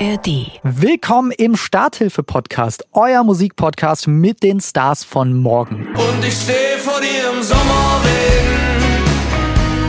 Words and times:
ARD. 0.00 0.60
Willkommen 0.62 1.32
im 1.32 1.56
Starthilfe-Podcast, 1.56 2.86
euer 2.92 3.24
Musikpodcast 3.24 4.06
mit 4.06 4.44
den 4.44 4.60
Stars 4.60 5.02
von 5.02 5.36
morgen. 5.36 5.88
Und 5.88 6.24
ich 6.24 6.34
stehe 6.34 6.78
vor 6.78 7.00
dir 7.00 7.32
im 7.32 7.42
Sommerregen, 7.42 8.58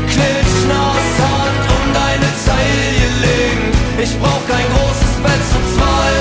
klitschnass 0.07 1.19
Hand 1.19 1.63
um 1.69 1.93
deine 1.93 2.25
Zeile 2.43 2.89
gelegen. 3.03 3.71
Ich 4.01 4.17
brauch 4.19 4.47
kein 4.47 4.65
großes 4.65 5.13
Bett 5.21 5.43
zu 5.51 5.59
zwei. 5.75 6.11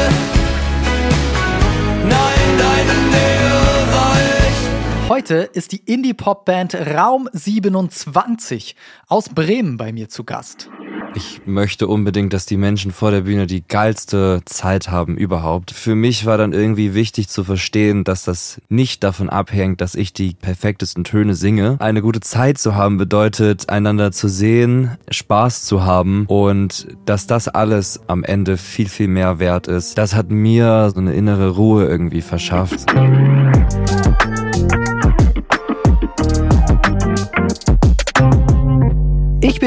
Nein, 2.03 2.59
deine 2.59 2.93
Nähe 3.09 3.51
reicht. 3.95 5.09
Heute 5.09 5.49
ist 5.55 5.73
die 5.73 5.83
Indie-Pop-Band 5.87 6.75
Raum 6.75 7.31
27 7.33 8.77
aus 9.07 9.31
Bremen 9.31 9.79
bei 9.79 9.93
mir 9.93 10.11
zu 10.11 10.25
Gast. 10.25 10.69
Ich 11.15 11.41
möchte 11.47 11.87
unbedingt, 11.87 12.33
dass 12.33 12.47
die 12.47 12.57
Menschen 12.57 12.93
vor 12.93 13.11
der 13.11 13.23
Bühne 13.23 13.47
die 13.47 13.67
geilste 13.67 14.43
Zeit 14.45 14.91
haben 14.91 15.17
überhaupt. 15.17 15.71
Für 15.71 15.95
mich 15.95 16.27
war 16.27 16.39
dann 16.39 16.53
irgendwie 16.53 16.95
wichtig 16.95 17.29
zu 17.29 17.45
verstehen, 17.45 18.05
dass 18.05 18.25
das 18.25 18.61
nicht 18.69 19.03
davon 19.03 19.29
abhängt, 19.29 19.81
dass 19.81 19.95
ich 19.95 20.13
die 20.13 20.35
perfektesten 20.35 21.05
Töne 21.05 21.35
singe. 21.35 21.77
Eine 21.81 22.03
gute 22.03 22.21
Zeit 22.21 22.59
zu 22.59 22.75
haben 22.75 22.99
bedeutet, 22.99 23.69
einander 23.69 24.13
zu 24.13 24.29
sehen, 24.29 24.97
Spaß 25.11 25.65
zu 25.65 25.85
haben 25.85 26.27
und 26.27 26.89
dass 27.07 27.27
das 27.27 27.49
alles 27.49 28.01
am 28.07 28.23
Ende 28.23 28.57
viel, 28.57 28.89
viel 28.89 29.09
mehr 29.09 29.39
wert 29.39 29.67
ist. 29.67 29.97
Das 29.99 30.15
hat 30.15 30.31
mir 30.31 30.91
so 30.95 31.01
eine 31.01 31.15
innere 31.15 31.51
Ruhe 31.51 31.87
irgendwie 31.87 32.23
verschafft. 32.23 32.87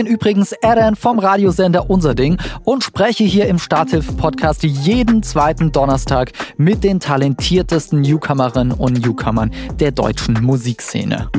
Bin 0.01 0.11
übrigens 0.11 0.51
Eren 0.51 0.95
vom 0.95 1.19
Radiosender 1.19 1.91
Unser 1.91 2.15
Ding 2.15 2.39
und 2.63 2.83
spreche 2.83 3.23
hier 3.23 3.47
im 3.47 3.59
Starthilfe-Podcast 3.59 4.63
jeden 4.63 5.21
zweiten 5.21 5.71
Donnerstag 5.71 6.31
mit 6.57 6.83
den 6.83 6.99
talentiertesten 6.99 8.01
Newcomerinnen 8.01 8.71
und 8.71 9.05
Newcomern 9.05 9.51
der 9.79 9.91
deutschen 9.91 10.41
Musikszene. 10.41 11.29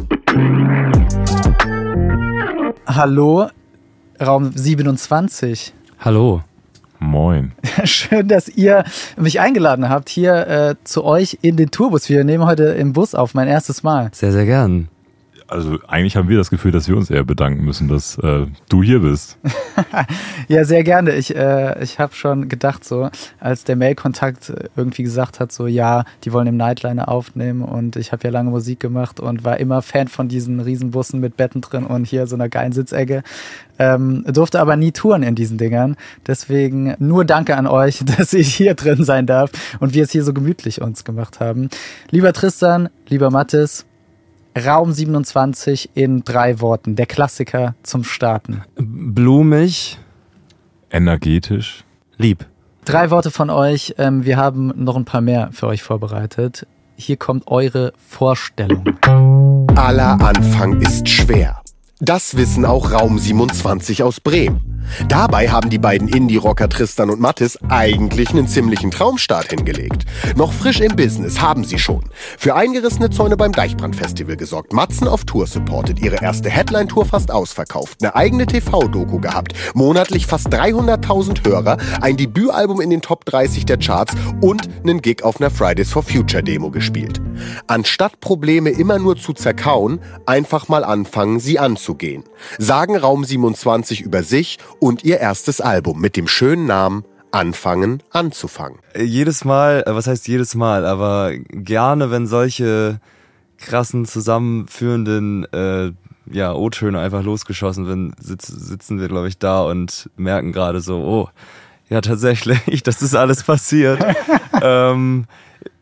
Hallo, 2.86 3.48
Raum 4.24 4.52
27. 4.54 5.74
Hallo. 5.98 6.42
Moin. 7.00 7.50
Schön, 7.82 8.28
dass 8.28 8.48
ihr 8.48 8.84
mich 9.16 9.40
eingeladen 9.40 9.88
habt 9.88 10.08
hier 10.08 10.46
äh, 10.46 10.74
zu 10.84 11.02
euch 11.02 11.38
in 11.42 11.56
den 11.56 11.72
Tourbus. 11.72 12.08
Wir 12.08 12.22
nehmen 12.22 12.46
heute 12.46 12.62
im 12.62 12.92
Bus 12.92 13.16
auf, 13.16 13.34
mein 13.34 13.48
erstes 13.48 13.82
Mal. 13.82 14.10
Sehr, 14.12 14.30
sehr 14.30 14.44
gern. 14.44 14.86
Also 15.52 15.78
eigentlich 15.86 16.16
haben 16.16 16.30
wir 16.30 16.38
das 16.38 16.48
Gefühl, 16.48 16.72
dass 16.72 16.88
wir 16.88 16.96
uns 16.96 17.10
eher 17.10 17.24
bedanken 17.24 17.62
müssen, 17.62 17.86
dass 17.86 18.16
äh, 18.18 18.46
du 18.70 18.82
hier 18.82 19.00
bist. 19.00 19.38
Ja, 20.48 20.64
sehr 20.64 20.82
gerne. 20.82 21.12
Ich, 21.12 21.34
äh, 21.34 21.82
ich 21.82 21.98
habe 21.98 22.14
schon 22.14 22.48
gedacht, 22.48 22.84
so, 22.84 23.08
als 23.40 23.64
der 23.64 23.76
Mailkontakt 23.76 24.52
irgendwie 24.76 25.02
gesagt 25.02 25.40
hat, 25.40 25.52
so, 25.52 25.66
ja, 25.66 26.04
die 26.24 26.32
wollen 26.32 26.46
im 26.46 26.56
Nightliner 26.56 27.08
aufnehmen 27.08 27.62
und 27.62 27.96
ich 27.96 28.12
habe 28.12 28.24
ja 28.24 28.30
lange 28.30 28.50
Musik 28.50 28.80
gemacht 28.80 29.20
und 29.20 29.44
war 29.44 29.58
immer 29.58 29.80
Fan 29.80 30.08
von 30.08 30.28
diesen 30.28 30.60
Riesenbussen 30.60 31.20
mit 31.20 31.36
Betten 31.36 31.60
drin 31.60 31.86
und 31.86 32.06
hier 32.06 32.26
so 32.26 32.34
einer 32.34 32.48
geilen 32.48 32.72
Sitzecke. 32.72 33.22
Ähm, 33.78 34.24
durfte 34.26 34.60
aber 34.60 34.76
nie 34.76 34.92
touren 34.92 35.22
in 35.22 35.34
diesen 35.34 35.58
Dingern. 35.58 35.96
Deswegen 36.26 36.94
nur 36.98 37.24
Danke 37.24 37.56
an 37.56 37.66
euch, 37.66 38.04
dass 38.16 38.34
ich 38.34 38.54
hier 38.54 38.74
drin 38.74 39.04
sein 39.04 39.26
darf 39.26 39.50
und 39.80 39.94
wir 39.94 40.02
es 40.02 40.10
hier 40.10 40.24
so 40.24 40.34
gemütlich 40.34 40.82
uns 40.82 41.04
gemacht 41.04 41.40
haben. 41.40 41.70
Lieber 42.10 42.32
Tristan, 42.32 42.90
lieber 43.08 43.30
Mathis, 43.30 43.86
Raum 44.56 44.92
27 44.92 45.90
in 45.94 46.24
drei 46.24 46.60
Worten. 46.60 46.96
Der 46.96 47.06
Klassiker 47.06 47.74
zum 47.82 48.04
Starten. 48.04 48.62
Blumig, 48.76 49.98
Energetisch. 50.90 51.84
lieb. 52.18 52.46
Drei 52.84 53.10
Worte 53.10 53.30
von 53.30 53.48
euch. 53.48 53.94
Ähm, 53.98 54.24
wir 54.24 54.36
haben 54.36 54.72
noch 54.76 54.96
ein 54.96 55.04
paar 55.04 55.20
mehr 55.20 55.50
für 55.52 55.68
euch 55.68 55.82
vorbereitet. 55.82 56.66
Hier 56.96 57.16
kommt 57.16 57.46
eure 57.46 57.92
Vorstellung. 57.96 58.84
Aller 59.76 60.20
Anfang 60.20 60.80
ist 60.82 61.08
schwer. 61.08 61.61
Das 62.04 62.36
wissen 62.36 62.64
auch 62.64 62.90
Raum 62.90 63.16
27 63.16 64.02
aus 64.02 64.18
Bremen. 64.18 64.72
Dabei 65.08 65.48
haben 65.48 65.70
die 65.70 65.78
beiden 65.78 66.08
Indie-Rocker 66.08 66.68
Tristan 66.68 67.10
und 67.10 67.20
Mattis 67.20 67.58
eigentlich 67.68 68.30
einen 68.30 68.48
ziemlichen 68.48 68.90
Traumstart 68.90 69.50
hingelegt. 69.50 70.04
Noch 70.36 70.52
frisch 70.52 70.80
im 70.80 70.96
Business 70.96 71.40
haben 71.40 71.64
sie 71.64 71.78
schon. 71.78 72.02
Für 72.38 72.54
eingerissene 72.54 73.10
Zäune 73.10 73.36
beim 73.36 73.52
Deichbrand-Festival 73.52 74.36
gesorgt, 74.36 74.72
Matzen 74.72 75.08
auf 75.08 75.24
Tour 75.24 75.46
supported, 75.46 76.00
ihre 76.00 76.22
erste 76.22 76.50
Headline-Tour 76.50 77.06
fast 77.06 77.30
ausverkauft, 77.30 78.02
eine 78.02 78.14
eigene 78.14 78.46
TV-Doku 78.46 79.20
gehabt, 79.20 79.54
monatlich 79.74 80.26
fast 80.26 80.48
300.000 80.48 81.46
Hörer, 81.46 81.78
ein 82.00 82.16
Debütalbum 82.16 82.80
in 82.80 82.90
den 82.90 83.02
Top 83.02 83.24
30 83.24 83.64
der 83.64 83.78
Charts 83.78 84.14
und 84.40 84.68
einen 84.82 85.00
Gig 85.00 85.22
auf 85.22 85.40
einer 85.40 85.50
Fridays 85.50 85.92
for 85.92 86.02
Future 86.02 86.42
Demo 86.42 86.70
gespielt. 86.70 87.20
Anstatt 87.66 88.20
Probleme 88.20 88.70
immer 88.70 88.98
nur 88.98 89.16
zu 89.16 89.32
zerkauen, 89.32 90.00
einfach 90.26 90.68
mal 90.68 90.84
anfangen, 90.84 91.40
sie 91.40 91.58
anzugehen. 91.92 92.24
Sagen 92.58 92.96
Raum 92.96 93.24
27 93.24 94.00
über 94.00 94.22
sich 94.22 94.58
und 94.80 95.04
ihr 95.04 95.18
erstes 95.18 95.60
Album 95.60 96.00
mit 96.00 96.16
dem 96.16 96.28
schönen 96.28 96.66
Namen 96.66 97.04
Anfangen 97.30 98.02
anzufangen. 98.10 98.78
Äh, 98.92 99.04
Jedes 99.04 99.46
Mal, 99.46 99.84
äh, 99.86 99.94
was 99.94 100.06
heißt 100.06 100.28
jedes 100.28 100.54
Mal, 100.54 100.84
aber 100.84 101.32
gerne, 101.48 102.10
wenn 102.10 102.26
solche 102.26 103.00
krassen 103.56 104.04
zusammenführenden 104.04 105.44
äh, 105.52 105.92
ja, 106.30 106.52
O-Töne 106.52 107.00
einfach 107.00 107.22
losgeschossen 107.22 107.86
werden, 107.86 108.14
sitz, 108.20 108.48
sitzen 108.48 109.00
wir, 109.00 109.08
glaube 109.08 109.28
ich, 109.28 109.38
da 109.38 109.62
und 109.62 110.10
merken 110.16 110.52
gerade 110.52 110.82
so, 110.82 110.98
oh, 110.98 111.28
ja, 111.88 112.02
tatsächlich, 112.02 112.82
das 112.84 113.00
ist 113.00 113.14
alles 113.14 113.44
passiert. 113.44 114.04
ähm, 114.62 115.24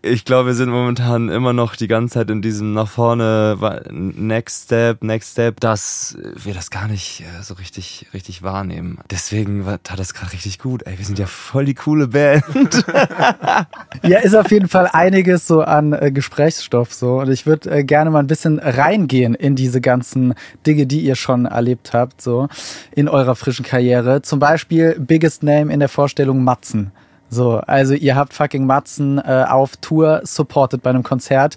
ich 0.02 0.24
glaube, 0.24 0.48
wir 0.48 0.54
sind 0.54 0.70
momentan 0.70 1.28
immer 1.28 1.52
noch 1.52 1.76
die 1.76 1.88
ganze 1.88 2.14
Zeit 2.14 2.30
in 2.30 2.40
diesem 2.40 2.72
nach 2.72 2.88
vorne, 2.88 3.56
next 3.90 4.64
step, 4.64 5.02
next 5.02 5.32
step, 5.32 5.60
dass 5.60 6.16
wir 6.36 6.54
das 6.54 6.70
gar 6.70 6.88
nicht 6.88 7.20
äh, 7.20 7.42
so 7.42 7.54
richtig, 7.54 8.06
richtig 8.14 8.42
wahrnehmen. 8.42 8.98
Deswegen 9.10 9.66
war, 9.66 9.82
tat 9.82 9.98
das 9.98 10.14
gerade 10.14 10.32
richtig 10.32 10.58
gut. 10.58 10.84
Ey, 10.86 10.98
wir 10.98 11.04
sind 11.04 11.18
ja 11.18 11.26
voll 11.26 11.66
die 11.66 11.74
coole 11.74 12.08
Band. 12.08 12.44
Ja, 14.02 14.20
ist 14.20 14.34
auf 14.34 14.50
jeden 14.50 14.68
Fall 14.68 14.88
einiges 14.92 15.46
so 15.46 15.60
an 15.60 15.92
äh, 15.92 16.10
Gesprächsstoff 16.10 16.92
so. 16.94 17.20
Und 17.20 17.30
ich 17.30 17.44
würde 17.46 17.70
äh, 17.70 17.84
gerne 17.84 18.10
mal 18.10 18.20
ein 18.20 18.26
bisschen 18.26 18.58
reingehen 18.58 19.34
in 19.34 19.56
diese 19.56 19.80
ganzen 19.80 20.34
Dinge, 20.66 20.86
die 20.86 21.00
ihr 21.00 21.16
schon 21.16 21.44
erlebt 21.44 21.92
habt, 21.92 22.22
so 22.22 22.48
in 22.94 23.08
eurer 23.08 23.34
frischen 23.34 23.64
Karriere. 23.64 24.22
Zum 24.22 24.38
Beispiel 24.38 24.96
Biggest 24.98 25.42
Name 25.42 25.72
in 25.72 25.80
der 25.80 25.88
Vorstellung 25.88 26.44
Matzen. 26.44 26.92
So, 27.30 27.58
also 27.58 27.94
ihr 27.94 28.16
habt 28.16 28.34
fucking 28.34 28.66
Matzen 28.66 29.18
äh, 29.18 29.46
auf 29.48 29.76
Tour 29.76 30.20
supported 30.24 30.82
bei 30.82 30.90
einem 30.90 31.04
Konzert. 31.04 31.56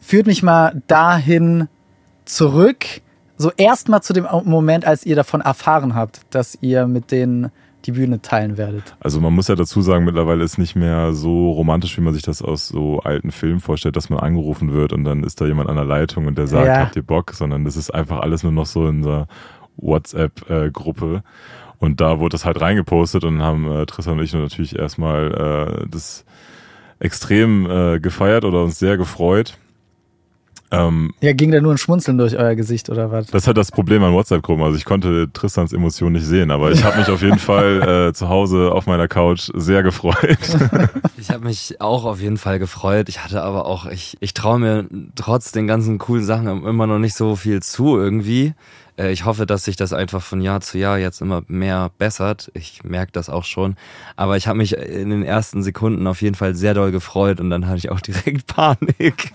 Führt 0.00 0.26
mich 0.26 0.42
mal 0.42 0.82
dahin 0.86 1.68
zurück, 2.24 2.86
so 3.36 3.52
erstmal 3.56 4.02
zu 4.02 4.12
dem 4.14 4.26
Moment, 4.44 4.86
als 4.86 5.04
ihr 5.04 5.14
davon 5.14 5.42
erfahren 5.42 5.94
habt, 5.94 6.20
dass 6.30 6.56
ihr 6.62 6.86
mit 6.86 7.10
denen 7.10 7.50
die 7.84 7.92
Bühne 7.92 8.20
teilen 8.20 8.56
werdet. 8.56 8.96
Also 8.98 9.20
man 9.20 9.32
muss 9.32 9.46
ja 9.46 9.54
dazu 9.54 9.80
sagen, 9.80 10.04
mittlerweile 10.04 10.42
ist 10.42 10.58
nicht 10.58 10.74
mehr 10.74 11.12
so 11.12 11.50
romantisch, 11.52 11.96
wie 11.96 12.00
man 12.00 12.14
sich 12.14 12.22
das 12.22 12.42
aus 12.42 12.66
so 12.66 12.98
alten 13.00 13.30
Filmen 13.30 13.60
vorstellt, 13.60 13.94
dass 13.96 14.10
man 14.10 14.18
angerufen 14.18 14.72
wird 14.72 14.92
und 14.92 15.04
dann 15.04 15.22
ist 15.22 15.40
da 15.40 15.46
jemand 15.46 15.68
an 15.68 15.76
der 15.76 15.84
Leitung 15.84 16.26
und 16.26 16.36
der 16.36 16.46
sagt, 16.48 16.66
Ja. 16.66 16.78
habt 16.80 16.96
ihr 16.96 17.02
Bock? 17.04 17.32
Sondern 17.32 17.64
das 17.64 17.76
ist 17.76 17.94
einfach 17.94 18.20
alles 18.20 18.42
nur 18.42 18.50
noch 18.52 18.66
so 18.66 18.88
in 18.88 19.02
der 19.02 19.28
WhatsApp-Gruppe. 19.76 21.22
Und 21.78 22.00
da 22.00 22.18
wurde 22.18 22.32
das 22.34 22.44
halt 22.44 22.60
reingepostet 22.60 23.24
und 23.24 23.42
haben 23.42 23.70
äh, 23.70 23.86
Tristan 23.86 24.18
und 24.18 24.24
ich 24.24 24.32
natürlich 24.32 24.78
erstmal 24.78 25.82
äh, 25.82 25.86
das 25.90 26.24
extrem 26.98 27.68
äh, 27.70 28.00
gefeiert 28.00 28.44
oder 28.44 28.62
uns 28.62 28.78
sehr 28.78 28.96
gefreut. 28.96 29.58
Ähm, 30.72 31.12
Ja, 31.20 31.32
ging 31.32 31.52
da 31.52 31.60
nur 31.60 31.72
ein 31.72 31.78
Schmunzeln 31.78 32.18
durch 32.18 32.36
euer 32.36 32.56
Gesicht 32.56 32.90
oder 32.90 33.12
was? 33.12 33.26
Das 33.28 33.42
ist 33.42 33.46
halt 33.46 33.56
das 33.56 33.70
Problem 33.70 34.02
an 34.02 34.12
WhatsApp-Gruppen. 34.12 34.64
Also 34.64 34.76
ich 34.76 34.84
konnte 34.84 35.30
Tristans 35.32 35.72
Emotionen 35.72 36.14
nicht 36.16 36.26
sehen, 36.26 36.50
aber 36.50 36.72
ich 36.72 36.82
habe 36.82 36.98
mich 36.98 37.08
auf 37.08 37.22
jeden 37.22 37.38
Fall 37.38 38.08
äh, 38.08 38.12
zu 38.12 38.28
Hause 38.28 38.72
auf 38.72 38.86
meiner 38.86 39.06
Couch 39.08 39.50
sehr 39.54 39.82
gefreut. 39.82 40.16
Ich 41.18 41.30
habe 41.30 41.44
mich 41.44 41.80
auch 41.80 42.04
auf 42.04 42.20
jeden 42.20 42.36
Fall 42.36 42.60
gefreut. 42.60 43.08
Ich 43.08 43.24
hatte 43.24 43.42
aber 43.42 43.66
auch, 43.66 43.86
ich, 43.86 44.16
ich 44.20 44.32
traue 44.32 44.60
mir 44.60 44.86
trotz 45.16 45.50
den 45.50 45.66
ganzen 45.66 45.98
coolen 45.98 46.22
Sachen 46.22 46.64
immer 46.64 46.86
noch 46.86 47.00
nicht 47.00 47.14
so 47.14 47.34
viel 47.34 47.62
zu 47.62 47.96
irgendwie. 47.98 48.54
Äh, 48.96 49.12
Ich 49.12 49.24
hoffe, 49.24 49.46
dass 49.46 49.64
sich 49.64 49.76
das 49.76 49.92
einfach 49.92 50.22
von 50.22 50.40
Jahr 50.40 50.60
zu 50.60 50.78
Jahr 50.78 50.98
jetzt 50.98 51.20
immer 51.20 51.42
mehr 51.48 51.90
bessert. 51.98 52.50
Ich 52.54 52.84
merke 52.84 53.12
das 53.12 53.28
auch 53.28 53.44
schon. 53.44 53.76
Aber 54.16 54.36
ich 54.36 54.48
habe 54.48 54.58
mich 54.58 54.76
in 54.76 55.10
den 55.10 55.22
ersten 55.22 55.62
Sekunden 55.62 56.06
auf 56.06 56.22
jeden 56.22 56.34
Fall 56.34 56.54
sehr 56.54 56.74
doll 56.74 56.90
gefreut 56.90 57.40
und 57.40 57.50
dann 57.50 57.66
hatte 57.66 57.78
ich 57.78 57.90
auch 57.90 58.00
direkt 58.00 58.46
Panik. 58.54 59.32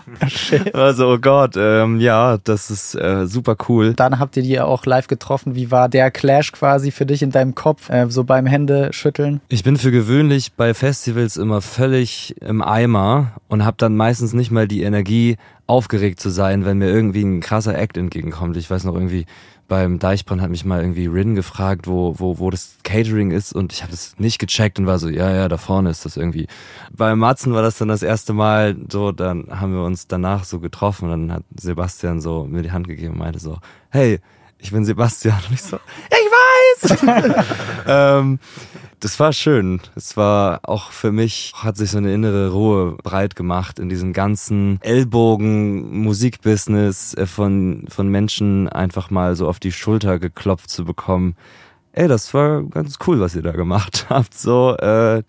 Also, 0.73 1.09
oh 1.13 1.17
Gott, 1.17 1.55
ähm, 1.57 1.99
ja, 1.99 2.37
das 2.43 2.71
ist 2.71 2.95
äh, 2.95 3.27
super 3.27 3.55
cool. 3.69 3.93
Dann 3.93 4.19
habt 4.19 4.37
ihr 4.37 4.43
die 4.43 4.49
ja 4.49 4.65
auch 4.65 4.85
live 4.85 5.07
getroffen. 5.07 5.55
Wie 5.55 5.71
war 5.71 5.89
der 5.89 6.11
Clash 6.11 6.51
quasi 6.51 6.91
für 6.91 7.05
dich 7.05 7.21
in 7.21 7.31
deinem 7.31 7.55
Kopf, 7.55 7.89
äh, 7.89 8.09
so 8.09 8.23
beim 8.23 8.45
Händeschütteln? 8.45 9.41
Ich 9.49 9.63
bin 9.63 9.77
für 9.77 9.91
gewöhnlich 9.91 10.53
bei 10.53 10.73
Festivals 10.73 11.37
immer 11.37 11.61
völlig 11.61 12.35
im 12.41 12.61
Eimer 12.61 13.33
und 13.47 13.65
habe 13.65 13.77
dann 13.77 13.95
meistens 13.95 14.33
nicht 14.33 14.51
mal 14.51 14.67
die 14.67 14.83
Energie, 14.83 15.37
aufgeregt 15.71 16.19
zu 16.19 16.29
sein, 16.29 16.65
wenn 16.65 16.79
mir 16.79 16.89
irgendwie 16.89 17.23
ein 17.23 17.39
krasser 17.39 17.77
Act 17.77 17.95
entgegenkommt. 17.95 18.57
Ich 18.57 18.69
weiß 18.69 18.83
noch 18.83 18.93
irgendwie 18.93 19.25
beim 19.71 19.99
Deichbrand 19.99 20.41
hat 20.41 20.49
mich 20.49 20.65
mal 20.65 20.81
irgendwie 20.81 21.05
Rin 21.07 21.33
gefragt, 21.33 21.87
wo, 21.87 22.19
wo, 22.19 22.39
wo 22.39 22.49
das 22.49 22.75
Catering 22.83 23.31
ist 23.31 23.53
und 23.53 23.71
ich 23.71 23.83
habe 23.83 23.91
das 23.91 24.15
nicht 24.17 24.37
gecheckt 24.37 24.77
und 24.77 24.85
war 24.85 24.99
so, 24.99 25.07
ja, 25.07 25.33
ja, 25.33 25.47
da 25.47 25.55
vorne 25.55 25.89
ist 25.89 26.03
das 26.03 26.17
irgendwie. 26.17 26.47
Bei 26.91 27.15
Matzen 27.15 27.53
war 27.53 27.61
das 27.61 27.77
dann 27.77 27.87
das 27.87 28.03
erste 28.03 28.33
Mal 28.33 28.75
so, 28.91 29.13
dann 29.13 29.47
haben 29.49 29.73
wir 29.73 29.83
uns 29.83 30.07
danach 30.07 30.43
so 30.43 30.59
getroffen 30.59 31.05
und 31.05 31.11
dann 31.11 31.31
hat 31.37 31.43
Sebastian 31.55 32.19
so 32.19 32.43
mir 32.43 32.63
die 32.63 32.73
Hand 32.73 32.89
gegeben 32.89 33.13
und 33.13 33.19
meinte 33.19 33.39
so, 33.39 33.59
hey, 33.91 34.19
ich 34.57 34.71
bin 34.71 34.83
Sebastian. 34.83 35.39
Und 35.47 35.53
ich 35.53 35.61
so, 35.61 35.77
ja, 35.77 36.17
ich 36.21 36.31
weiß! 36.79 37.45
ähm, 37.87 38.39
das 39.01 39.19
war 39.19 39.33
schön. 39.33 39.81
Es 39.95 40.15
war 40.15 40.61
auch 40.63 40.91
für 40.91 41.11
mich, 41.11 41.53
hat 41.55 41.75
sich 41.75 41.89
so 41.89 41.97
eine 41.97 42.13
innere 42.13 42.51
Ruhe 42.51 42.97
breit 43.01 43.35
gemacht 43.35 43.79
in 43.79 43.89
diesem 43.89 44.13
ganzen 44.13 44.77
Ellbogen-Musikbusiness 44.81 47.15
äh, 47.15 47.25
von, 47.25 47.87
von 47.89 48.09
Menschen 48.09 48.69
einfach 48.69 49.09
mal 49.09 49.35
so 49.35 49.47
auf 49.47 49.59
die 49.59 49.71
Schulter 49.71 50.19
geklopft 50.19 50.69
zu 50.69 50.85
bekommen. 50.85 51.35
Ey, 51.93 52.07
das 52.07 52.33
war 52.33 52.63
ganz 52.63 52.97
cool, 53.05 53.19
was 53.19 53.35
ihr 53.35 53.41
da 53.41 53.51
gemacht 53.51 54.05
habt. 54.09 54.33
So, 54.33 54.77
äh, 54.77 55.23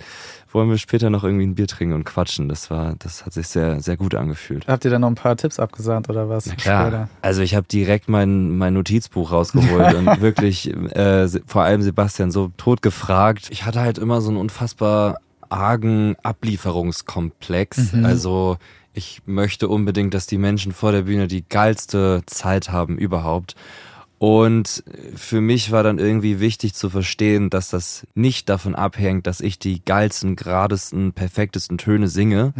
wollen 0.52 0.70
wir 0.70 0.78
später 0.78 1.10
noch 1.10 1.24
irgendwie 1.24 1.46
ein 1.46 1.54
Bier 1.54 1.66
trinken 1.66 1.94
und 1.94 2.04
quatschen. 2.04 2.48
Das 2.48 2.70
war, 2.70 2.94
das 2.98 3.26
hat 3.26 3.32
sich 3.32 3.48
sehr, 3.48 3.80
sehr 3.80 3.96
gut 3.96 4.14
angefühlt. 4.14 4.66
Habt 4.68 4.84
ihr 4.84 4.90
dann 4.90 5.00
noch 5.00 5.08
ein 5.08 5.16
paar 5.16 5.36
Tipps 5.36 5.58
abgesandt 5.58 6.08
oder 6.08 6.28
was? 6.28 6.46
Na 6.46 6.54
klar. 6.54 7.08
Also 7.20 7.42
ich 7.42 7.54
habe 7.54 7.66
direkt 7.66 8.08
mein, 8.08 8.56
mein 8.56 8.74
Notizbuch 8.74 9.32
rausgeholt 9.32 9.94
und 9.94 10.06
wirklich 10.20 10.72
äh, 10.94 11.28
vor 11.46 11.62
allem 11.62 11.82
Sebastian 11.82 12.30
so 12.30 12.52
tot 12.56 12.82
gefragt. 12.82 13.48
Ich 13.50 13.64
hatte 13.64 13.80
halt 13.80 13.98
immer 13.98 14.20
so 14.20 14.28
einen 14.30 14.38
unfassbar 14.38 15.18
argen 15.48 16.16
Ablieferungskomplex. 16.22 17.94
Mhm. 17.94 18.04
Also 18.04 18.56
ich 18.94 19.22
möchte 19.26 19.68
unbedingt, 19.68 20.14
dass 20.14 20.26
die 20.26 20.38
Menschen 20.38 20.72
vor 20.72 20.92
der 20.92 21.02
Bühne 21.02 21.26
die 21.26 21.44
geilste 21.48 22.22
Zeit 22.26 22.70
haben 22.70 22.98
überhaupt. 22.98 23.54
Und 24.22 24.84
für 25.16 25.40
mich 25.40 25.72
war 25.72 25.82
dann 25.82 25.98
irgendwie 25.98 26.38
wichtig 26.38 26.74
zu 26.74 26.88
verstehen, 26.90 27.50
dass 27.50 27.70
das 27.70 28.06
nicht 28.14 28.48
davon 28.48 28.76
abhängt, 28.76 29.26
dass 29.26 29.40
ich 29.40 29.58
die 29.58 29.84
geilsten, 29.84 30.36
geradesten, 30.36 31.12
perfektesten 31.12 31.76
Töne 31.76 32.06
singe. 32.06 32.52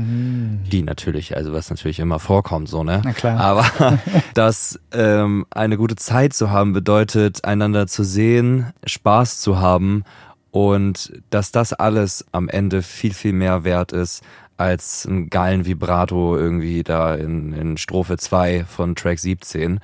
Die 0.73 0.83
natürlich, 0.83 1.37
also 1.37 1.53
was 1.53 1.71
natürlich 1.71 2.01
immer 2.01 2.19
vorkommt, 2.19 2.69
so, 2.69 2.83
ne? 2.83 3.01
Na 3.05 3.13
klar. 3.13 3.39
Aber 3.39 4.01
dass 4.35 4.81
ähm, 4.91 5.47
eine 5.51 5.77
gute 5.77 5.95
Zeit 5.95 6.33
zu 6.35 6.51
haben 6.51 6.73
bedeutet, 6.73 7.45
einander 7.45 7.87
zu 7.87 8.03
sehen, 8.03 8.73
Spaß 8.85 9.39
zu 9.39 9.61
haben 9.61 10.03
und 10.51 11.13
dass 11.31 11.53
das 11.53 11.73
alles 11.75 12.27
am 12.33 12.49
Ende 12.49 12.83
viel, 12.83 13.15
viel 13.15 13.35
mehr 13.35 13.63
wert 13.63 13.93
ist 13.93 14.25
als 14.57 15.07
einen 15.07 15.31
geilen 15.31 15.65
Vibrato 15.65 16.37
irgendwie 16.37 16.83
da 16.83 17.15
in, 17.15 17.53
in 17.53 17.77
Strophe 17.77 18.17
2 18.17 18.65
von 18.65 18.97
Track 18.97 19.21
17 19.21 19.79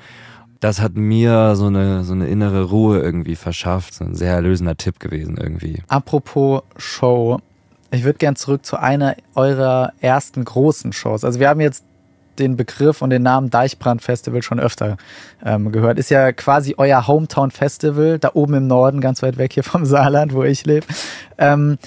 das 0.60 0.80
hat 0.80 0.94
mir 0.94 1.54
so 1.56 1.66
eine, 1.66 2.04
so 2.04 2.12
eine 2.12 2.26
innere 2.26 2.64
Ruhe 2.64 3.00
irgendwie 3.00 3.36
verschafft. 3.36 3.94
So 3.94 4.04
ein 4.04 4.14
sehr 4.14 4.34
erlösender 4.34 4.76
Tipp 4.76 4.98
gewesen 4.98 5.36
irgendwie. 5.36 5.82
Apropos 5.88 6.62
Show, 6.76 7.40
ich 7.90 8.04
würde 8.04 8.18
gern 8.18 8.36
zurück 8.36 8.66
zu 8.66 8.76
einer 8.76 9.16
eurer 9.34 9.92
ersten 10.00 10.44
großen 10.44 10.92
Shows. 10.92 11.24
Also 11.24 11.40
wir 11.40 11.48
haben 11.48 11.60
jetzt 11.60 11.84
den 12.38 12.56
Begriff 12.56 13.02
und 13.02 13.10
den 13.10 13.22
Namen 13.22 13.50
Deichbrand 13.50 14.02
Festival 14.02 14.42
schon 14.42 14.60
öfter 14.60 14.96
ähm, 15.44 15.72
gehört. 15.72 15.98
Ist 15.98 16.10
ja 16.10 16.32
quasi 16.32 16.74
euer 16.76 17.06
Hometown 17.06 17.50
Festival, 17.50 18.18
da 18.18 18.30
oben 18.34 18.54
im 18.54 18.66
Norden, 18.66 19.00
ganz 19.00 19.22
weit 19.22 19.38
weg 19.38 19.52
hier 19.52 19.64
vom 19.64 19.84
Saarland, 19.84 20.32
wo 20.32 20.44
ich 20.44 20.64
lebe. 20.64 20.86
Ähm, 21.36 21.78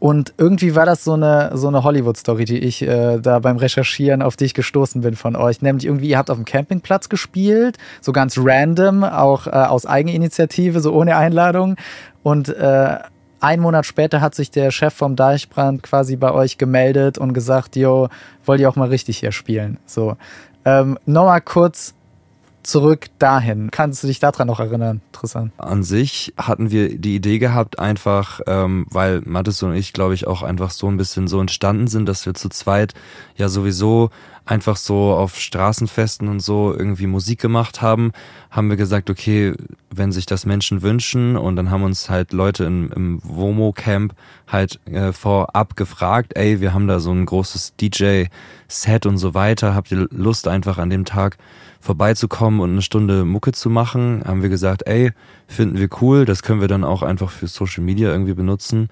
und 0.00 0.34
irgendwie 0.36 0.74
war 0.74 0.86
das 0.86 1.04
so 1.04 1.14
eine, 1.14 1.52
so 1.54 1.68
eine 1.68 1.82
Hollywood-Story, 1.82 2.44
die 2.44 2.58
ich 2.58 2.82
äh, 2.82 3.18
da 3.18 3.38
beim 3.38 3.56
Recherchieren 3.56 4.22
auf 4.22 4.36
dich 4.36 4.52
gestoßen 4.52 5.00
bin 5.00 5.16
von 5.16 5.36
euch. 5.36 5.62
Nämlich 5.62 5.86
irgendwie, 5.86 6.08
ihr 6.08 6.18
habt 6.18 6.30
auf 6.30 6.36
dem 6.36 6.44
Campingplatz 6.44 7.08
gespielt, 7.08 7.78
so 8.00 8.12
ganz 8.12 8.36
random, 8.38 9.04
auch 9.04 9.46
äh, 9.46 9.50
aus 9.50 9.86
Eigeninitiative, 9.86 10.80
so 10.80 10.92
ohne 10.92 11.16
Einladung. 11.16 11.76
Und 12.22 12.48
äh, 12.48 12.98
ein 13.40 13.60
Monat 13.60 13.86
später 13.86 14.20
hat 14.20 14.34
sich 14.34 14.50
der 14.50 14.70
Chef 14.70 14.94
vom 14.94 15.16
Deichbrand 15.16 15.82
quasi 15.82 16.16
bei 16.16 16.32
euch 16.32 16.58
gemeldet 16.58 17.18
und 17.18 17.32
gesagt, 17.32 17.76
yo, 17.76 18.08
wollt 18.44 18.60
ihr 18.60 18.68
auch 18.68 18.76
mal 18.76 18.88
richtig 18.88 19.18
hier 19.18 19.32
spielen? 19.32 19.78
So. 19.86 20.16
Ähm, 20.64 20.98
Nochmal 21.06 21.40
kurz 21.40 21.94
zurück 22.64 23.06
dahin. 23.18 23.70
Kannst 23.70 24.02
du 24.02 24.06
dich 24.06 24.18
daran 24.18 24.48
noch 24.48 24.60
erinnern, 24.60 25.00
Tristan? 25.12 25.52
An 25.58 25.82
sich 25.82 26.34
hatten 26.36 26.70
wir 26.70 26.98
die 26.98 27.14
Idee 27.14 27.38
gehabt, 27.38 27.78
einfach, 27.78 28.40
ähm, 28.46 28.86
weil 28.90 29.22
Mathis 29.24 29.62
und 29.62 29.74
ich, 29.74 29.92
glaube 29.92 30.14
ich, 30.14 30.26
auch 30.26 30.42
einfach 30.42 30.70
so 30.70 30.88
ein 30.88 30.96
bisschen 30.96 31.28
so 31.28 31.40
entstanden 31.40 31.86
sind, 31.86 32.06
dass 32.06 32.26
wir 32.26 32.34
zu 32.34 32.48
zweit 32.48 32.94
ja 33.36 33.48
sowieso 33.48 34.10
einfach 34.46 34.76
so 34.76 35.14
auf 35.14 35.38
Straßenfesten 35.38 36.28
und 36.28 36.40
so 36.40 36.74
irgendwie 36.76 37.06
Musik 37.06 37.40
gemacht 37.40 37.80
haben, 37.80 38.12
haben 38.50 38.68
wir 38.68 38.76
gesagt, 38.76 39.08
okay, 39.08 39.54
wenn 39.90 40.12
sich 40.12 40.26
das 40.26 40.44
Menschen 40.44 40.82
wünschen 40.82 41.36
und 41.36 41.56
dann 41.56 41.70
haben 41.70 41.82
uns 41.82 42.10
halt 42.10 42.32
Leute 42.32 42.64
im, 42.64 42.90
im 42.92 43.20
Womo-Camp 43.22 44.14
halt 44.46 44.80
äh, 44.86 45.12
vorab 45.12 45.76
gefragt, 45.76 46.32
ey, 46.36 46.60
wir 46.60 46.74
haben 46.74 46.86
da 46.86 47.00
so 47.00 47.10
ein 47.10 47.24
großes 47.24 47.76
DJ-Set 48.74 49.06
und 49.06 49.18
so 49.18 49.34
weiter, 49.34 49.74
habt 49.74 49.90
ihr 49.92 50.08
Lust 50.10 50.48
einfach 50.48 50.78
an 50.78 50.90
dem 50.90 51.04
Tag 51.04 51.38
vorbeizukommen 51.80 52.60
und 52.60 52.70
eine 52.70 52.82
Stunde 52.82 53.24
Mucke 53.24 53.52
zu 53.52 53.70
machen, 53.70 54.22
haben 54.26 54.42
wir 54.42 54.48
gesagt, 54.48 54.86
ey, 54.86 55.12
finden 55.46 55.78
wir 55.78 55.88
cool, 56.00 56.24
das 56.24 56.42
können 56.42 56.60
wir 56.60 56.68
dann 56.68 56.84
auch 56.84 57.02
einfach 57.02 57.30
für 57.30 57.46
Social 57.46 57.84
Media 57.84 58.10
irgendwie 58.10 58.34
benutzen. 58.34 58.88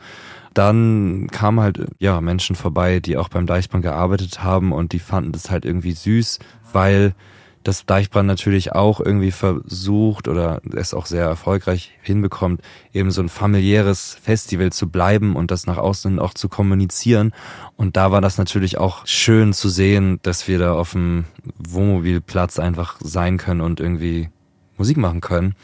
Dann 0.55 1.29
kamen 1.32 1.61
halt 1.61 1.87
ja 1.99 2.20
Menschen 2.20 2.56
vorbei, 2.56 3.00
die 3.00 3.17
auch 3.17 3.29
beim 3.29 3.46
Deichbrand 3.46 3.82
gearbeitet 3.82 4.43
haben 4.43 4.73
und 4.73 4.93
die 4.93 4.99
fanden 4.99 5.32
das 5.32 5.50
halt 5.50 5.64
irgendwie 5.64 5.93
süß, 5.93 6.38
weil 6.73 7.14
das 7.62 7.87
Deichbrand 7.87 8.26
natürlich 8.26 8.73
auch 8.73 9.00
irgendwie 9.00 9.31
versucht 9.31 10.29
oder 10.29 10.61
es 10.75 10.94
auch 10.94 11.06
sehr 11.06 11.25
erfolgreich 11.25 11.93
hinbekommt, 12.03 12.61
eben 12.93 13.11
so 13.11 13.23
ein 13.23 13.29
familiäres 13.29 14.17
Festival 14.20 14.73
zu 14.73 14.88
bleiben 14.88 15.37
und 15.37 15.50
das 15.50 15.67
nach 15.67 15.79
außen 15.79 16.19
auch 16.19 16.35
zu 16.35 16.49
kommunizieren. 16.49 17.32
Und 17.76 17.97
da 17.97 18.11
war 18.11 18.20
das 18.20 18.38
natürlich 18.38 18.79
auch 18.79 19.06
schön 19.06 19.53
zu 19.53 19.69
sehen, 19.69 20.19
dass 20.23 20.49
wir 20.49 20.59
da 20.59 20.75
auf 20.75 20.93
dem 20.93 21.25
Wohnmobilplatz 21.59 22.59
einfach 22.59 22.97
sein 23.00 23.38
können 23.38 23.61
und 23.61 23.81
irgendwie 23.81 24.31
Musik 24.76 24.97
machen 24.97 25.20
können. 25.20 25.55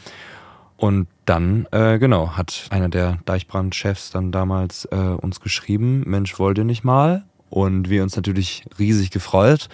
Und 0.77 1.07
dann, 1.25 1.67
äh, 1.71 1.99
genau, 1.99 2.37
hat 2.37 2.67
einer 2.69 2.87
der 2.87 3.19
Deichbrand-Chefs 3.25 4.11
dann 4.11 4.31
damals 4.31 4.85
äh, 4.85 4.95
uns 4.95 5.41
geschrieben, 5.41 6.03
Mensch, 6.05 6.39
wollt 6.39 6.57
ihr 6.57 6.63
nicht 6.63 6.85
mal? 6.85 7.25
Und 7.49 7.89
wir 7.89 8.03
uns 8.03 8.15
natürlich 8.15 8.63
riesig 8.77 9.09
gefreut 9.11 9.67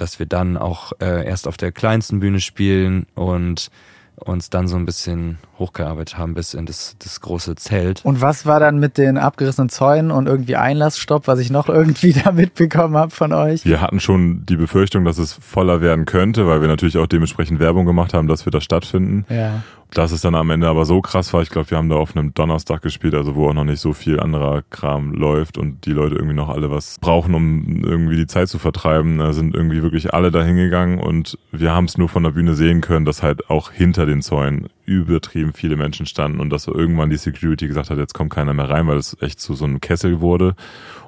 dass 0.00 0.18
wir 0.18 0.26
dann 0.26 0.56
auch 0.56 0.92
äh, 1.00 1.26
erst 1.26 1.46
auf 1.46 1.56
der 1.56 1.72
kleinsten 1.72 2.20
Bühne 2.20 2.40
spielen 2.40 3.06
und 3.14 3.70
uns 4.16 4.50
dann 4.50 4.68
so 4.68 4.76
ein 4.76 4.84
bisschen 4.84 5.38
hochgearbeitet 5.58 6.18
haben 6.18 6.34
bis 6.34 6.54
in 6.54 6.66
das, 6.66 6.96
das 6.98 7.20
große 7.20 7.56
Zelt. 7.56 8.04
Und 8.04 8.20
was 8.20 8.46
war 8.46 8.60
dann 8.60 8.78
mit 8.78 8.98
den 8.98 9.18
abgerissenen 9.18 9.68
Zäunen 9.68 10.10
und 10.10 10.26
irgendwie 10.26 10.56
Einlassstopp, 10.56 11.26
was 11.26 11.38
ich 11.38 11.50
noch 11.50 11.68
irgendwie 11.70 12.12
da 12.12 12.32
mitbekommen 12.32 12.96
habe 12.96 13.10
von 13.10 13.32
euch? 13.32 13.64
Wir 13.64 13.80
hatten 13.80 14.00
schon 14.00 14.44
die 14.46 14.56
Befürchtung, 14.56 15.04
dass 15.04 15.18
es 15.18 15.32
voller 15.32 15.80
werden 15.80 16.04
könnte, 16.04 16.46
weil 16.46 16.60
wir 16.60 16.68
natürlich 16.68 16.98
auch 16.98 17.06
dementsprechend 17.06 17.60
Werbung 17.60 17.86
gemacht 17.86 18.14
haben, 18.14 18.28
dass 18.28 18.44
wir 18.44 18.50
da 18.50 18.60
stattfinden. 18.60 19.24
Ja. 19.28 19.62
Dass 19.92 20.12
es 20.12 20.20
dann 20.20 20.34
am 20.34 20.50
Ende 20.50 20.68
aber 20.68 20.84
so 20.84 21.00
krass 21.00 21.32
war, 21.32 21.42
ich 21.42 21.50
glaube, 21.50 21.70
wir 21.70 21.78
haben 21.78 21.88
da 21.88 21.96
auf 21.96 22.16
einem 22.16 22.32
Donnerstag 22.32 22.82
gespielt, 22.82 23.14
also 23.14 23.34
wo 23.34 23.48
auch 23.48 23.54
noch 23.54 23.64
nicht 23.64 23.80
so 23.80 23.92
viel 23.92 24.20
anderer 24.20 24.62
Kram 24.70 25.12
läuft 25.12 25.58
und 25.58 25.84
die 25.84 25.92
Leute 25.92 26.14
irgendwie 26.14 26.36
noch 26.36 26.48
alle 26.48 26.70
was 26.70 26.96
brauchen, 27.00 27.34
um 27.34 27.84
irgendwie 27.84 28.16
die 28.16 28.26
Zeit 28.26 28.48
zu 28.48 28.58
vertreiben. 28.58 29.18
Da 29.18 29.32
sind 29.32 29.54
irgendwie 29.54 29.82
wirklich 29.82 30.14
alle 30.14 30.30
da 30.30 30.42
hingegangen 30.42 31.00
und 31.00 31.38
wir 31.50 31.72
haben 31.72 31.86
es 31.86 31.98
nur 31.98 32.08
von 32.08 32.22
der 32.22 32.30
Bühne 32.30 32.54
sehen 32.54 32.80
können, 32.80 33.04
dass 33.04 33.22
halt 33.22 33.50
auch 33.50 33.72
hinter 33.72 34.06
den 34.06 34.22
Zäunen 34.22 34.68
übertrieben 34.86 35.52
viele 35.52 35.76
Menschen 35.76 36.06
standen 36.06 36.40
und 36.40 36.50
dass 36.50 36.64
so 36.64 36.74
irgendwann 36.74 37.10
die 37.10 37.16
Security 37.16 37.68
gesagt 37.68 37.90
hat, 37.90 37.98
jetzt 37.98 38.14
kommt 38.14 38.30
keiner 38.32 38.54
mehr 38.54 38.68
rein, 38.68 38.88
weil 38.88 38.98
es 38.98 39.16
echt 39.20 39.40
zu 39.40 39.54
so 39.54 39.64
einem 39.64 39.80
Kessel 39.80 40.20
wurde 40.20 40.54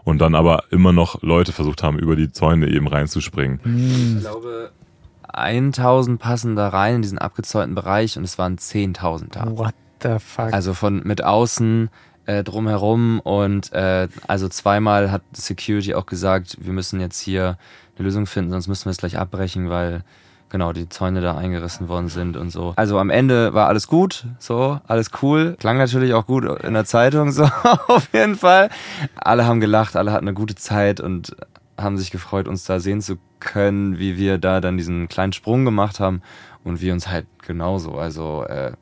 und 0.04 0.20
dann 0.20 0.34
aber 0.34 0.64
immer 0.70 0.92
noch 0.92 1.22
Leute 1.22 1.52
versucht 1.52 1.82
haben, 1.82 1.98
über 1.98 2.16
die 2.16 2.30
Zäune 2.30 2.68
eben 2.68 2.86
reinzuspringen. 2.86 3.60
Ich 4.16 4.20
glaube, 4.20 4.70
1000 5.32 6.20
passen 6.20 6.56
da 6.56 6.68
rein 6.68 6.96
in 6.96 7.02
diesen 7.02 7.18
abgezäunten 7.18 7.74
Bereich 7.74 8.16
und 8.16 8.24
es 8.24 8.38
waren 8.38 8.56
10.000 8.56 9.30
da. 9.30 9.56
What 9.56 9.74
the 10.02 10.18
fuck? 10.18 10.52
Also 10.52 10.74
von 10.74 11.02
mit 11.04 11.24
außen 11.24 11.90
äh, 12.26 12.44
drumherum 12.44 13.20
und 13.20 13.72
äh, 13.72 14.08
also 14.28 14.48
zweimal 14.48 15.10
hat 15.10 15.22
Security 15.32 15.94
auch 15.94 16.06
gesagt, 16.06 16.56
wir 16.60 16.72
müssen 16.72 17.00
jetzt 17.00 17.20
hier 17.20 17.58
eine 17.96 18.04
Lösung 18.04 18.26
finden, 18.26 18.50
sonst 18.50 18.68
müssen 18.68 18.86
wir 18.86 18.90
es 18.90 18.98
gleich 18.98 19.18
abbrechen, 19.18 19.70
weil 19.70 20.04
genau 20.48 20.72
die 20.72 20.88
Zäune 20.88 21.20
da 21.20 21.36
eingerissen 21.36 21.88
worden 21.88 22.08
sind 22.08 22.36
und 22.36 22.50
so. 22.50 22.74
Also 22.76 22.98
am 22.98 23.10
Ende 23.10 23.54
war 23.54 23.68
alles 23.68 23.88
gut, 23.88 24.26
so 24.38 24.78
alles 24.86 25.10
cool, 25.22 25.56
klang 25.58 25.78
natürlich 25.78 26.14
auch 26.14 26.26
gut 26.26 26.44
in 26.62 26.74
der 26.74 26.84
Zeitung 26.84 27.32
so 27.32 27.44
auf 27.88 28.08
jeden 28.12 28.36
Fall. 28.36 28.68
Alle 29.16 29.46
haben 29.46 29.60
gelacht, 29.60 29.96
alle 29.96 30.12
hatten 30.12 30.28
eine 30.28 30.34
gute 30.34 30.54
Zeit 30.54 31.00
und 31.00 31.34
haben 31.82 31.98
sich 31.98 32.10
gefreut, 32.10 32.48
uns 32.48 32.64
da 32.64 32.80
sehen 32.80 33.00
zu 33.00 33.18
können, 33.40 33.98
wie 33.98 34.16
wir 34.16 34.38
da 34.38 34.60
dann 34.60 34.76
diesen 34.76 35.08
kleinen 35.08 35.32
Sprung 35.32 35.64
gemacht 35.64 36.00
haben 36.00 36.22
und 36.64 36.80
wir 36.80 36.92
uns 36.92 37.08
halt 37.08 37.26
genauso. 37.44 37.94
Also 37.94 38.44
äh, 38.44 38.72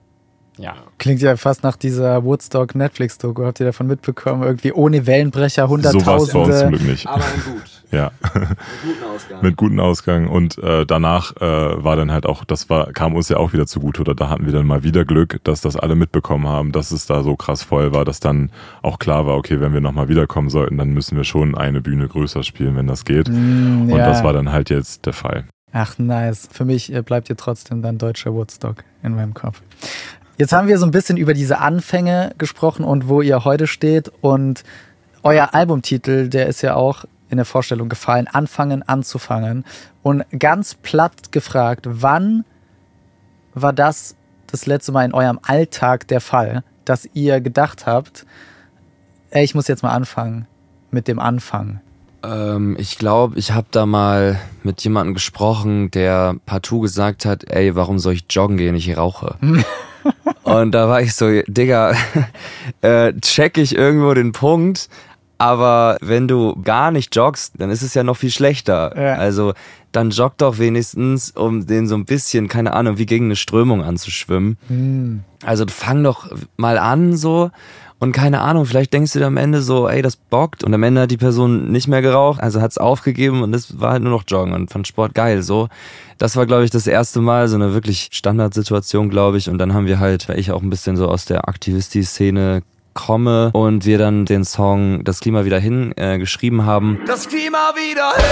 Ja. 0.61 0.75
Klingt 0.99 1.23
ja 1.23 1.37
fast 1.37 1.63
nach 1.63 1.77
dieser 1.77 2.23
Woodstock 2.25 2.75
Netflix-Doku. 2.75 3.45
Habt 3.45 3.61
ihr 3.61 3.67
davon 3.67 3.87
mitbekommen? 3.87 4.43
Irgendwie 4.43 4.73
ohne 4.73 5.07
Wellenbrecher, 5.07 5.67
So 5.69 5.71
war 5.71 5.79
es 5.79 6.05
bei 6.05 6.15
uns 6.17 6.29
zum 6.31 6.43
Hunderttausende. 6.43 6.69
Glück 6.79 6.83
nicht. 6.91 7.07
Aber 7.07 7.25
gut. 7.45 7.63
Ja, 7.93 8.13
Guten 8.23 9.03
Ausgang. 9.13 9.43
mit 9.43 9.57
gutem 9.57 9.81
Ausgang. 9.81 10.29
Und 10.29 10.59
äh, 10.59 10.87
danach 10.87 11.35
äh, 11.39 11.41
war 11.83 11.97
dann 11.97 12.13
halt 12.13 12.25
auch, 12.25 12.45
das 12.45 12.71
war, 12.71 12.93
kam 12.93 13.17
uns 13.17 13.29
ja 13.29 13.37
auch 13.39 13.53
wieder 13.53 13.67
zugute, 13.67 14.03
oder 14.03 14.15
da 14.15 14.29
hatten 14.29 14.47
wir 14.47 14.53
dann 14.53 14.65
mal 14.65 14.85
wieder 14.85 15.05
Glück, 15.05 15.41
dass 15.43 15.61
das 15.61 15.75
alle 15.75 15.97
mitbekommen 15.97 16.47
haben, 16.47 16.71
dass 16.71 16.93
es 16.93 17.07
da 17.07 17.25
so 17.25 17.35
krass 17.35 17.65
voll 17.65 17.93
war, 17.93 18.05
dass 18.05 18.21
dann 18.21 18.53
auch 18.83 19.01
klar 19.01 19.27
war, 19.27 19.35
okay, 19.37 19.59
wenn 19.61 19.73
wir 19.73 19.81
nochmal 19.81 20.09
wiederkommen 20.09 20.51
sollten, 20.51 20.79
dann 20.79 20.91
müssen 20.91 21.17
wir 21.17 21.25
schon 21.25 21.57
eine 21.57 21.81
Bühne 21.81 22.07
größer 22.07 22.45
spielen, 22.45 22.77
wenn 22.77 22.87
das 22.87 23.05
geht. 23.05 23.29
Mm, 23.29 23.91
Und 23.91 23.99
ja. 23.99 24.07
das 24.09 24.23
war 24.23 24.35
dann 24.35 24.53
halt 24.53 24.71
jetzt 24.71 25.07
der 25.07 25.13
Fall. 25.13 25.47
Ach, 25.73 25.99
nice. 25.99 26.49
Für 26.53 26.65
mich 26.65 26.93
äh, 26.95 27.03
bleibt 27.03 27.29
ihr 27.29 27.37
trotzdem 27.37 27.83
dann 27.83 27.99
deutscher 27.99 28.33
Woodstock 28.33 28.85
in 29.03 29.17
meinem 29.17 29.35
Kopf. 29.35 29.63
Jetzt 30.41 30.55
haben 30.55 30.69
wir 30.69 30.79
so 30.79 30.87
ein 30.87 30.91
bisschen 30.91 31.19
über 31.19 31.35
diese 31.35 31.59
Anfänge 31.59 32.33
gesprochen 32.39 32.83
und 32.83 33.09
wo 33.09 33.21
ihr 33.21 33.45
heute 33.45 33.67
steht. 33.67 34.11
Und 34.23 34.65
euer 35.23 35.53
Albumtitel, 35.53 36.31
der 36.31 36.47
ist 36.47 36.63
ja 36.63 36.77
auch 36.77 37.05
in 37.29 37.37
der 37.37 37.45
Vorstellung 37.45 37.91
gefallen, 37.91 38.27
Anfangen 38.27 38.83
anzufangen. 38.83 39.67
Und 40.03 40.25
ganz 40.39 40.77
platt 40.77 41.31
gefragt, 41.31 41.85
wann 41.91 42.47
war 43.53 43.75
das 43.75 44.17
das 44.47 44.65
letzte 44.65 44.93
Mal 44.93 45.05
in 45.05 45.13
eurem 45.13 45.41
Alltag 45.43 46.09
der 46.09 46.23
Fall, 46.23 46.65
dass 46.87 47.07
ihr 47.13 47.43
gedacht 47.43 47.85
habt, 47.85 48.25
ey, 49.29 49.45
ich 49.45 49.55
muss 49.55 49.69
jetzt 49.69 49.83
mal 49.83 49.93
anfangen 49.93 50.47
mit 50.91 51.07
dem 51.07 51.19
Anfang? 51.19 51.81
Ähm, 52.23 52.77
ich 52.79 52.97
glaube, 52.97 53.39
ich 53.39 53.53
habe 53.53 53.67
da 53.73 53.85
mal 53.85 54.41
mit 54.63 54.81
jemandem 54.81 55.13
gesprochen, 55.13 55.91
der 55.91 56.37
partout 56.47 56.81
gesagt 56.81 57.27
hat, 57.27 57.45
ey, 57.51 57.77
warum 57.77 57.99
soll 57.99 58.15
ich 58.15 58.25
joggen 58.31 58.57
gehen, 58.57 58.75
ich 58.75 58.97
rauche. 58.97 59.37
Und 60.43 60.73
da 60.73 60.89
war 60.89 61.01
ich 61.03 61.15
so, 61.15 61.27
Digga, 61.47 61.95
äh, 62.83 63.13
check 63.21 63.59
ich 63.59 63.77
irgendwo 63.77 64.15
den 64.15 64.33
Punkt, 64.33 64.89
aber 65.39 65.97
wenn 66.01 66.29
du 66.29 66.61
gar 66.63 66.91
nicht 66.91 67.17
joggst, 67.17 67.55
dann 67.59 67.71
ist 67.71 67.83
es 67.83 67.95
ja 67.95 68.03
noch 68.03 68.17
viel 68.17 68.31
schlechter. 68.31 68.95
Ja. 68.97 69.15
Also 69.15 69.55
dann 69.93 70.11
jogg 70.11 70.35
doch 70.37 70.59
wenigstens, 70.59 71.31
um 71.31 71.67
den 71.67 71.89
so 71.89 71.95
ein 71.95 72.05
bisschen, 72.05 72.49
keine 72.49 72.75
Ahnung, 72.75 72.99
wie 72.99 73.07
gegen 73.07 73.27
eine 73.27 73.37
Strömung 73.37 73.83
anzuschwimmen. 73.83 74.59
Also 75.45 75.65
fang 75.69 76.05
doch 76.05 76.31
mal 76.57 76.79
an 76.79 77.17
so 77.17 77.51
und 78.01 78.13
keine 78.13 78.41
Ahnung, 78.41 78.65
vielleicht 78.65 78.95
denkst 78.95 79.13
du 79.13 79.19
dir 79.19 79.27
am 79.27 79.37
Ende 79.37 79.61
so, 79.61 79.87
ey, 79.87 80.01
das 80.01 80.17
bockt 80.17 80.65
und 80.65 80.73
am 80.73 80.83
Ende 80.83 81.03
hat 81.03 81.11
die 81.11 81.19
Person 81.19 81.71
nicht 81.71 81.87
mehr 81.87 82.01
geraucht, 82.01 82.41
also 82.41 82.63
hat's 82.63 82.79
aufgegeben 82.79 83.43
und 83.43 83.55
es 83.55 83.79
war 83.79 83.93
halt 83.93 84.03
nur 84.03 84.13
noch 84.13 84.25
Joggen 84.27 84.55
und 84.55 84.71
fand 84.71 84.89
Sport 84.89 85.15
geil 85.15 85.43
so. 85.43 85.69
Das 86.21 86.37
war 86.37 86.45
glaube 86.45 86.65
ich 86.65 86.71
das 86.71 86.87
erste 86.87 87.23
Mal 87.23 87.49
so 87.49 87.57
eine 87.57 87.73
wirklich 87.73 88.11
Standardsituation, 88.13 89.09
glaube 89.09 89.39
ich 89.39 89.49
und 89.49 89.57
dann 89.57 89.73
haben 89.73 89.87
wir 89.87 90.01
halt, 90.01 90.29
weil 90.29 90.39
ich 90.39 90.53
auch 90.53 90.61
ein 90.61 90.69
bisschen 90.69 90.99
so 90.99 91.09
aus 91.09 91.25
der 91.25 91.49
Aktivisti-Szene 91.49 92.61
komme 92.93 93.49
und 93.55 93.87
wir 93.87 93.97
dann 93.97 94.27
den 94.27 94.45
Song 94.45 95.03
Das 95.05 95.21
Klima 95.21 95.47
wieder 95.47 95.59
hin 95.59 95.95
äh, 95.97 96.19
geschrieben 96.19 96.67
haben. 96.67 97.01
Das 97.07 97.27
Klima 97.27 97.73
wieder 97.75 98.13
hin, 98.19 98.25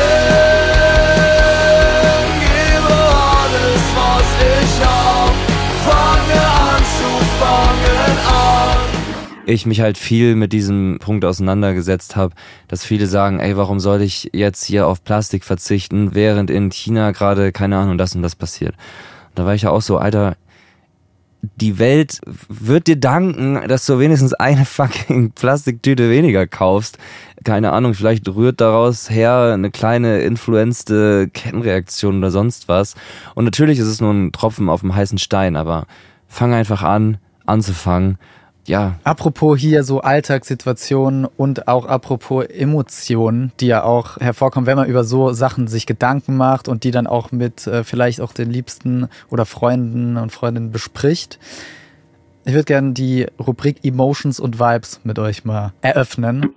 Ich 9.49 9.65
mich 9.65 9.81
halt 9.81 9.97
viel 9.97 10.35
mit 10.35 10.53
diesem 10.53 10.99
Punkt 11.01 11.25
auseinandergesetzt 11.25 12.17
habe, 12.17 12.35
dass 12.69 12.85
viele 12.85 13.07
sagen, 13.07 13.41
ey, 13.41 13.57
warum 13.57 13.81
soll 13.81 14.03
ich 14.03 14.29
jetzt 14.35 14.63
hier 14.63 14.87
auf 14.87 15.03
Plastik 15.03 15.43
verzichten, 15.43 16.15
während 16.15 16.51
in 16.51 16.71
China 16.71 17.13
gerade, 17.13 17.51
keine 17.51 17.79
Ahnung, 17.79 17.97
das 17.97 18.15
und 18.15 18.21
das 18.21 18.37
passiert. 18.37 18.75
Da 19.35 19.47
war 19.47 19.55
ich 19.55 19.63
ja 19.63 19.71
auch 19.71 19.81
so, 19.81 19.97
Alter, 19.97 20.37
die 21.57 21.79
Welt 21.79 22.21
wird 22.49 22.89
dir 22.89 22.97
danken, 22.97 23.67
dass 23.69 23.87
du 23.87 23.99
wenigstens 23.99 24.35
eine 24.35 24.67
fucking 24.67 25.31
Plastiktüte 25.31 26.11
weniger 26.11 26.47
kaufst. 26.47 26.99
Keine 27.43 27.73
Ahnung, 27.73 27.95
vielleicht 27.95 28.29
rührt 28.29 28.61
daraus 28.61 29.09
her 29.09 29.53
eine 29.55 29.71
kleine 29.71 30.21
influenzte 30.21 31.31
Kettenreaktion 31.33 32.19
oder 32.19 32.31
sonst 32.31 32.69
was. 32.69 32.97
Und 33.35 33.47
natürlich 33.47 33.79
ist 33.79 33.87
es 33.87 34.03
nur 34.03 34.13
ein 34.13 34.31
Tropfen 34.31 34.69
auf 34.69 34.83
dem 34.83 34.95
heißen 34.95 35.17
Stein, 35.17 35.57
aber 35.57 35.87
fang 36.27 36.53
einfach 36.53 36.83
an, 36.83 37.17
anzufangen. 37.47 38.19
Ja, 38.69 38.97
Apropos 39.03 39.59
hier 39.59 39.83
so 39.83 40.03
Alltagssituationen 40.03 41.25
und 41.25 41.69
auch 41.69 41.87
apropos 41.87 42.45
Emotionen, 42.45 43.51
die 43.61 43.69
ja 43.69 43.83
auch 43.83 44.19
hervorkommen, 44.19 44.67
wenn 44.67 44.77
man 44.77 44.91
über 44.91 45.05
so 45.05 45.33
Sachen 45.33 45.69
sich 45.69 45.87
Gedanken 45.87 46.37
macht 46.37 46.69
und 46.69 46.85
die 46.85 46.91
dann 46.91 47.07
auch 47.07 47.33
mit 47.33 47.67
äh, 47.67 47.83
vielleicht 47.83 48.21
auch 48.21 48.35
den 48.35 48.51
Liebsten 48.51 49.09
oder 49.31 49.47
Freunden 49.47 50.19
und 50.19 50.33
Freundinnen 50.33 50.71
bespricht. 50.71 51.39
Ich 52.45 52.53
würde 52.53 52.67
gerne 52.67 52.93
die 52.93 53.27
Rubrik 53.39 53.83
Emotions 53.87 54.39
und 54.39 54.61
Vibes 54.61 55.01
mit 55.03 55.19
euch 55.19 55.47
mal 55.47 55.73
eröffnen. 55.81 56.51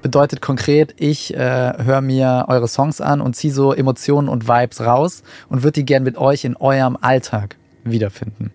Bedeutet 0.00 0.40
konkret, 0.40 0.94
ich 0.96 1.34
äh, 1.34 1.72
höre 1.82 2.02
mir 2.02 2.44
eure 2.46 2.68
Songs 2.68 3.00
an 3.00 3.20
und 3.20 3.34
ziehe 3.34 3.52
so 3.52 3.72
Emotionen 3.72 4.28
und 4.28 4.46
Vibes 4.46 4.80
raus 4.80 5.24
und 5.48 5.64
würde 5.64 5.80
die 5.80 5.84
gern 5.84 6.04
mit 6.04 6.16
euch 6.16 6.44
in 6.44 6.56
eurem 6.56 6.96
Alltag 7.00 7.56
wiederfinden. 7.82 8.52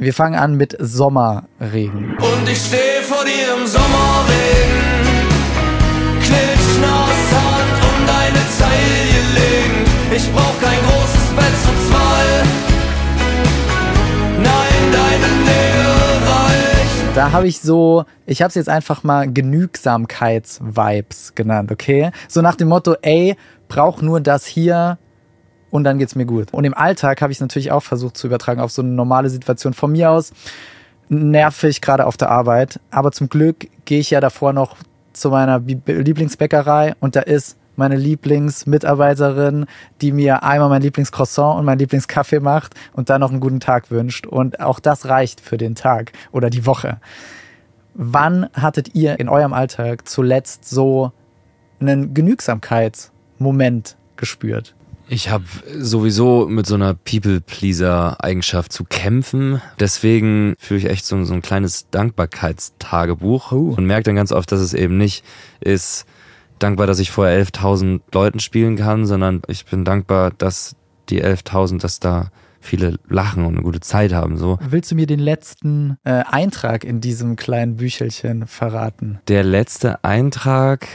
Wir 0.00 0.12
fangen 0.14 0.34
an 0.34 0.54
mit 0.54 0.74
Sommerregen. 0.78 2.16
Und 2.16 2.48
ich 2.48 2.56
steh 2.56 3.02
vor 3.02 3.22
dir 3.22 3.52
im 3.54 3.66
Sommerregen, 3.66 5.28
klitschnass 6.22 7.32
Hand 7.36 7.84
um 7.84 8.06
deine 8.06 8.40
Zeile 8.48 9.20
legen. 9.34 9.84
Ich 10.16 10.32
brauch 10.32 10.58
kein 10.58 10.78
großes 10.78 11.36
Bett 11.36 11.54
zu 11.62 11.68
zwei. 11.90 12.24
Nein, 14.38 14.90
deine 14.90 15.28
Nähe 15.44 15.92
reicht. 16.30 17.14
Da 17.14 17.32
habe 17.32 17.46
ich 17.46 17.60
so, 17.60 18.06
ich 18.24 18.40
habe 18.40 18.48
es 18.48 18.54
jetzt 18.54 18.70
einfach 18.70 19.02
mal 19.02 19.30
Genügsamkeits-Vibes 19.30 21.34
genannt, 21.34 21.70
okay? 21.70 22.10
So 22.26 22.40
nach 22.40 22.54
dem 22.54 22.68
Motto, 22.68 22.96
ey, 23.02 23.36
brauch 23.68 24.00
nur 24.00 24.22
das 24.22 24.46
hier 24.46 24.96
und 25.70 25.84
dann 25.84 25.98
geht's 25.98 26.14
mir 26.14 26.26
gut. 26.26 26.52
Und 26.52 26.64
im 26.64 26.74
Alltag 26.74 27.22
habe 27.22 27.32
ich 27.32 27.40
natürlich 27.40 27.72
auch 27.72 27.82
versucht 27.82 28.16
zu 28.16 28.26
übertragen 28.26 28.60
auf 28.60 28.70
so 28.70 28.82
eine 28.82 28.90
normale 28.90 29.30
Situation 29.30 29.72
von 29.72 29.92
mir 29.92 30.10
aus. 30.10 30.32
Nervig, 31.08 31.80
gerade 31.80 32.06
auf 32.06 32.16
der 32.16 32.30
Arbeit. 32.30 32.80
Aber 32.90 33.12
zum 33.12 33.28
Glück 33.28 33.68
gehe 33.84 34.00
ich 34.00 34.10
ja 34.10 34.20
davor 34.20 34.52
noch 34.52 34.76
zu 35.12 35.30
meiner 35.30 35.58
Lieblingsbäckerei 35.58 36.94
und 37.00 37.16
da 37.16 37.20
ist 37.20 37.56
meine 37.76 37.96
Lieblingsmitarbeiterin, 37.96 39.66
die 40.00 40.12
mir 40.12 40.42
einmal 40.42 40.68
mein 40.68 40.82
Lieblingscroissant 40.82 41.58
und 41.58 41.64
mein 41.64 41.78
Lieblingskaffee 41.78 42.40
macht 42.40 42.74
und 42.92 43.10
dann 43.10 43.20
noch 43.20 43.30
einen 43.30 43.40
guten 43.40 43.60
Tag 43.60 43.90
wünscht. 43.90 44.26
Und 44.26 44.60
auch 44.60 44.80
das 44.80 45.06
reicht 45.06 45.40
für 45.40 45.56
den 45.56 45.74
Tag 45.74 46.12
oder 46.30 46.50
die 46.50 46.66
Woche. 46.66 47.00
Wann 47.94 48.48
hattet 48.52 48.94
ihr 48.94 49.18
in 49.18 49.28
eurem 49.28 49.52
Alltag 49.52 50.06
zuletzt 50.06 50.68
so 50.68 51.12
einen 51.80 52.14
Genügsamkeitsmoment 52.14 53.96
gespürt? 54.16 54.74
Ich 55.12 55.28
habe 55.28 55.42
sowieso 55.76 56.46
mit 56.46 56.66
so 56.66 56.76
einer 56.76 56.94
People-Pleaser-Eigenschaft 56.94 58.72
zu 58.72 58.84
kämpfen. 58.84 59.60
Deswegen 59.80 60.54
führe 60.56 60.78
ich 60.78 60.86
echt 60.86 61.04
so, 61.04 61.24
so 61.24 61.34
ein 61.34 61.42
kleines 61.42 61.90
Dankbarkeitstagebuch 61.90 63.50
Uh. 63.50 63.74
und 63.76 63.86
merke 63.86 64.04
dann 64.04 64.14
ganz 64.14 64.30
oft, 64.30 64.52
dass 64.52 64.60
es 64.60 64.72
eben 64.72 64.96
nicht 64.98 65.24
ist 65.58 66.06
dankbar, 66.60 66.86
dass 66.86 67.00
ich 67.00 67.10
vor 67.10 67.26
11.000 67.26 68.02
Leuten 68.12 68.38
spielen 68.38 68.76
kann, 68.76 69.04
sondern 69.04 69.42
ich 69.48 69.64
bin 69.64 69.84
dankbar, 69.84 70.30
dass 70.30 70.76
die 71.08 71.24
11.000, 71.24 71.80
dass 71.80 71.98
da 71.98 72.30
viele 72.60 73.00
lachen 73.08 73.44
und 73.44 73.54
eine 73.54 73.62
gute 73.62 73.80
Zeit 73.80 74.12
haben. 74.12 74.36
So 74.36 74.60
Willst 74.60 74.92
du 74.92 74.94
mir 74.94 75.06
den 75.06 75.18
letzten 75.18 75.96
äh, 76.04 76.22
Eintrag 76.24 76.84
in 76.84 77.00
diesem 77.00 77.34
kleinen 77.34 77.74
Büchelchen 77.78 78.46
verraten? 78.46 79.18
Der 79.26 79.42
letzte 79.42 80.04
Eintrag 80.04 80.86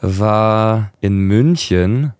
war 0.00 0.92
in 1.02 1.18
München 1.18 2.14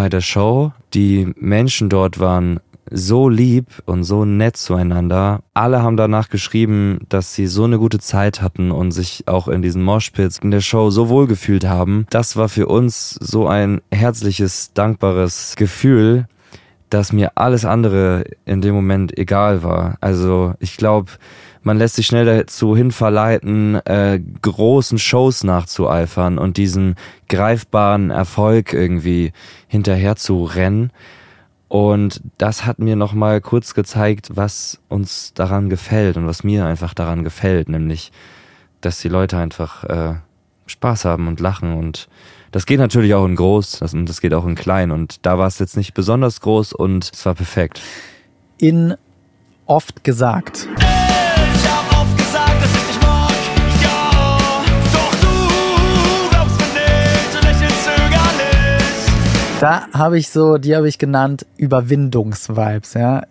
bei 0.00 0.08
der 0.08 0.22
Show. 0.22 0.72
Die 0.94 1.30
Menschen 1.36 1.90
dort 1.90 2.18
waren 2.18 2.60
so 2.90 3.28
lieb 3.28 3.66
und 3.84 4.02
so 4.04 4.24
nett 4.24 4.56
zueinander. 4.56 5.42
Alle 5.52 5.82
haben 5.82 5.98
danach 5.98 6.30
geschrieben, 6.30 7.00
dass 7.10 7.34
sie 7.34 7.46
so 7.46 7.64
eine 7.64 7.78
gute 7.78 7.98
Zeit 7.98 8.40
hatten 8.40 8.70
und 8.70 8.92
sich 8.92 9.24
auch 9.28 9.46
in 9.46 9.60
diesen 9.60 9.82
Moshpits 9.82 10.38
in 10.38 10.52
der 10.52 10.62
Show 10.62 10.88
so 10.88 11.10
wohl 11.10 11.26
gefühlt 11.26 11.66
haben. 11.66 12.06
Das 12.08 12.38
war 12.38 12.48
für 12.48 12.66
uns 12.66 13.10
so 13.10 13.46
ein 13.46 13.82
herzliches, 13.92 14.72
dankbares 14.72 15.54
Gefühl, 15.56 16.26
dass 16.88 17.12
mir 17.12 17.32
alles 17.34 17.66
andere 17.66 18.24
in 18.46 18.62
dem 18.62 18.74
Moment 18.74 19.18
egal 19.18 19.62
war. 19.62 19.98
Also 20.00 20.54
ich 20.60 20.78
glaube, 20.78 21.10
man 21.62 21.78
lässt 21.78 21.96
sich 21.96 22.06
schnell 22.06 22.24
dazu 22.24 22.76
hinverleiten, 22.76 23.74
äh, 23.86 24.20
großen 24.42 24.98
Shows 24.98 25.44
nachzueifern 25.44 26.38
und 26.38 26.56
diesen 26.56 26.96
greifbaren 27.28 28.10
Erfolg 28.10 28.72
irgendwie 28.72 29.32
hinterher 29.68 30.16
zu 30.16 30.44
rennen. 30.44 30.90
Und 31.68 32.20
das 32.38 32.66
hat 32.66 32.78
mir 32.78 32.96
nochmal 32.96 33.40
kurz 33.40 33.74
gezeigt, 33.74 34.30
was 34.34 34.80
uns 34.88 35.34
daran 35.34 35.70
gefällt 35.70 36.16
und 36.16 36.26
was 36.26 36.42
mir 36.42 36.66
einfach 36.66 36.94
daran 36.94 37.22
gefällt, 37.22 37.68
nämlich, 37.68 38.10
dass 38.80 39.00
die 39.00 39.08
Leute 39.08 39.36
einfach 39.36 39.84
äh, 39.84 40.14
Spaß 40.66 41.04
haben 41.04 41.28
und 41.28 41.40
lachen 41.40 41.74
und 41.74 42.08
das 42.52 42.66
geht 42.66 42.80
natürlich 42.80 43.14
auch 43.14 43.24
in 43.24 43.36
groß 43.36 43.78
das, 43.78 43.94
und 43.94 44.06
das 44.08 44.20
geht 44.20 44.34
auch 44.34 44.46
in 44.46 44.56
klein 44.56 44.90
und 44.90 45.24
da 45.24 45.38
war 45.38 45.46
es 45.46 45.60
jetzt 45.60 45.76
nicht 45.76 45.94
besonders 45.94 46.40
groß 46.40 46.72
und 46.72 47.10
es 47.12 47.24
war 47.24 47.34
perfekt. 47.34 47.80
in 48.58 48.96
oft 49.66 50.02
gesagt. 50.02 50.66
Da 59.60 59.88
habe 59.92 60.16
ich 60.16 60.30
so, 60.30 60.56
die 60.56 60.74
habe 60.74 60.88
ich 60.88 60.96
genannt, 60.96 61.44
Überwindungsvibes, 61.58 62.94
ja. 62.94 63.24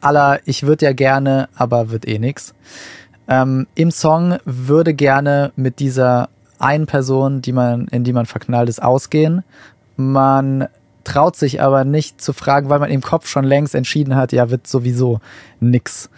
Aller, 0.00 0.38
ich 0.44 0.62
würde 0.62 0.84
ja 0.86 0.92
gerne, 0.92 1.48
aber 1.56 1.90
wird 1.90 2.06
eh 2.06 2.20
nix. 2.20 2.54
Ähm, 3.26 3.66
Im 3.74 3.90
Song 3.90 4.38
würde 4.44 4.94
gerne 4.94 5.50
mit 5.56 5.80
dieser 5.80 6.28
einen 6.60 6.86
Person, 6.86 7.42
die 7.42 7.50
man, 7.50 7.88
in 7.88 8.04
die 8.04 8.12
man 8.12 8.26
verknallt 8.26 8.68
ist, 8.68 8.80
ausgehen. 8.80 9.42
Man 9.96 10.68
traut 11.02 11.34
sich 11.34 11.60
aber 11.60 11.82
nicht 11.82 12.22
zu 12.22 12.32
fragen, 12.32 12.68
weil 12.68 12.78
man 12.78 12.92
im 12.92 13.00
Kopf 13.00 13.26
schon 13.26 13.44
längst 13.44 13.74
entschieden 13.74 14.14
hat, 14.14 14.30
ja, 14.30 14.50
wird 14.50 14.68
sowieso 14.68 15.18
nix. 15.58 16.10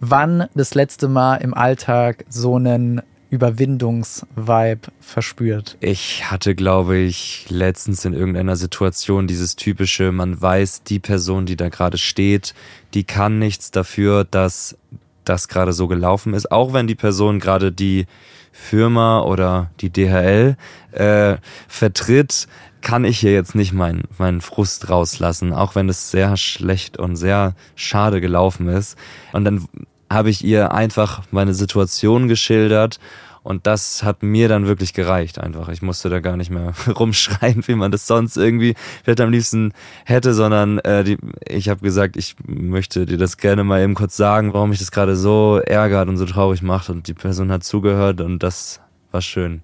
Wann 0.00 0.46
das 0.54 0.74
letzte 0.74 1.06
Mal 1.06 1.36
im 1.36 1.52
Alltag 1.52 2.24
so 2.30 2.56
einen 2.56 3.02
Überwindungsvibe 3.30 4.90
verspürt? 5.00 5.76
Ich 5.80 6.30
hatte, 6.30 6.54
glaube 6.54 6.98
ich, 6.98 7.46
letztens 7.48 8.04
in 8.04 8.12
irgendeiner 8.12 8.56
Situation 8.56 9.26
dieses 9.26 9.56
typische, 9.56 10.12
man 10.12 10.40
weiß, 10.40 10.82
die 10.82 10.98
Person, 10.98 11.46
die 11.46 11.56
da 11.56 11.68
gerade 11.68 11.96
steht, 11.96 12.54
die 12.92 13.04
kann 13.04 13.38
nichts 13.38 13.70
dafür, 13.70 14.24
dass 14.24 14.76
das 15.24 15.48
gerade 15.48 15.72
so 15.72 15.86
gelaufen 15.86 16.34
ist, 16.34 16.50
auch 16.50 16.72
wenn 16.72 16.86
die 16.86 16.94
Person 16.94 17.38
gerade 17.38 17.70
die 17.70 18.06
Firma 18.52 19.22
oder 19.22 19.70
die 19.80 19.90
DHL 19.90 20.56
äh, 20.92 21.36
vertritt, 21.68 22.48
kann 22.80 23.04
ich 23.04 23.18
hier 23.18 23.32
jetzt 23.32 23.54
nicht 23.54 23.72
meinen 23.72 24.04
meinen 24.18 24.40
Frust 24.40 24.88
rauslassen, 24.88 25.52
auch 25.52 25.74
wenn 25.74 25.88
es 25.88 26.10
sehr 26.10 26.36
schlecht 26.36 26.96
und 26.96 27.16
sehr 27.16 27.54
schade 27.74 28.20
gelaufen 28.20 28.68
ist. 28.68 28.96
Und 29.32 29.44
dann 29.44 29.68
habe 30.10 30.30
ich 30.30 30.44
ihr 30.44 30.72
einfach 30.72 31.22
meine 31.30 31.54
Situation 31.54 32.28
geschildert 32.28 32.98
und 33.42 33.66
das 33.66 34.02
hat 34.02 34.22
mir 34.22 34.48
dann 34.48 34.66
wirklich 34.66 34.92
gereicht 34.92 35.38
einfach. 35.38 35.68
Ich 35.70 35.80
musste 35.80 36.10
da 36.10 36.20
gar 36.20 36.36
nicht 36.36 36.50
mehr 36.50 36.74
rumschreien, 36.88 37.66
wie 37.66 37.74
man 37.74 37.90
das 37.90 38.06
sonst 38.06 38.36
irgendwie 38.36 38.74
vielleicht 39.02 39.20
am 39.20 39.30
liebsten 39.30 39.72
hätte, 40.04 40.34
sondern 40.34 40.78
äh, 40.80 41.04
die, 41.04 41.16
ich 41.48 41.68
habe 41.68 41.80
gesagt, 41.80 42.16
ich 42.16 42.36
möchte 42.44 43.06
dir 43.06 43.16
das 43.16 43.38
gerne 43.38 43.64
mal 43.64 43.80
eben 43.80 43.94
kurz 43.94 44.16
sagen, 44.16 44.52
warum 44.52 44.70
mich 44.70 44.78
das 44.78 44.90
gerade 44.90 45.16
so 45.16 45.58
ärgert 45.64 46.08
und 46.08 46.18
so 46.18 46.26
traurig 46.26 46.60
macht. 46.60 46.90
Und 46.90 47.08
die 47.08 47.14
Person 47.14 47.50
hat 47.50 47.64
zugehört 47.64 48.20
und 48.20 48.42
das 48.42 48.80
war 49.10 49.22
schön. 49.22 49.62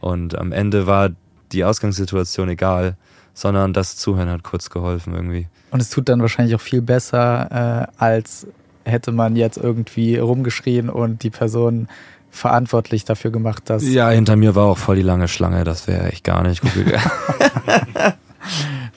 Und 0.00 0.36
am 0.36 0.52
Ende 0.52 0.86
war 0.86 1.10
die 1.52 1.64
Ausgangssituation 1.64 2.50
egal, 2.50 2.96
sondern 3.32 3.72
das 3.72 3.96
Zuhören 3.96 4.28
hat 4.28 4.42
kurz 4.42 4.68
geholfen 4.68 5.14
irgendwie. 5.14 5.48
Und 5.70 5.80
es 5.80 5.88
tut 5.88 6.08
dann 6.08 6.20
wahrscheinlich 6.20 6.54
auch 6.54 6.60
viel 6.60 6.82
besser, 6.82 7.88
äh, 7.98 8.02
als 8.02 8.46
hätte 8.84 9.12
man 9.12 9.36
jetzt 9.36 9.56
irgendwie 9.56 10.16
rumgeschrien 10.16 10.90
und 10.90 11.22
die 11.22 11.30
Person 11.30 11.88
verantwortlich 12.30 13.04
dafür 13.04 13.30
gemacht, 13.30 13.64
dass 13.66 13.86
Ja, 13.86 14.10
hinter 14.10 14.36
mir 14.36 14.54
war 14.54 14.66
auch 14.66 14.78
voll 14.78 14.96
die 14.96 15.02
lange 15.02 15.28
Schlange, 15.28 15.64
das 15.64 15.86
wäre 15.86 16.08
echt 16.08 16.24
gar 16.24 16.42
nicht 16.42 16.62
gut 16.62 16.74
gegangen. 16.74 17.04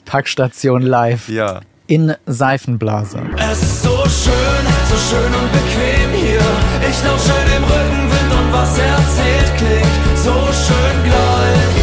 Packstation 0.04 0.82
live 0.82 1.28
ja. 1.28 1.60
in 1.86 2.14
Seifenblase. 2.26 3.20
Es 3.36 3.62
ist 3.62 3.82
so 3.82 3.96
schön, 4.04 4.66
so 4.90 4.96
schön 4.96 5.32
und 5.34 5.52
bequem 5.52 6.10
hier. 6.12 6.40
Ich 6.90 7.04
lausche 7.04 7.32
dem 7.54 7.62
Rückenwind 7.64 8.32
und 8.32 8.52
was 8.52 8.78
er 8.78 8.86
erzählt 8.86 9.56
klingt 9.56 10.08
so 10.28 10.34
schön 10.52 11.04
gleich. 11.04 11.78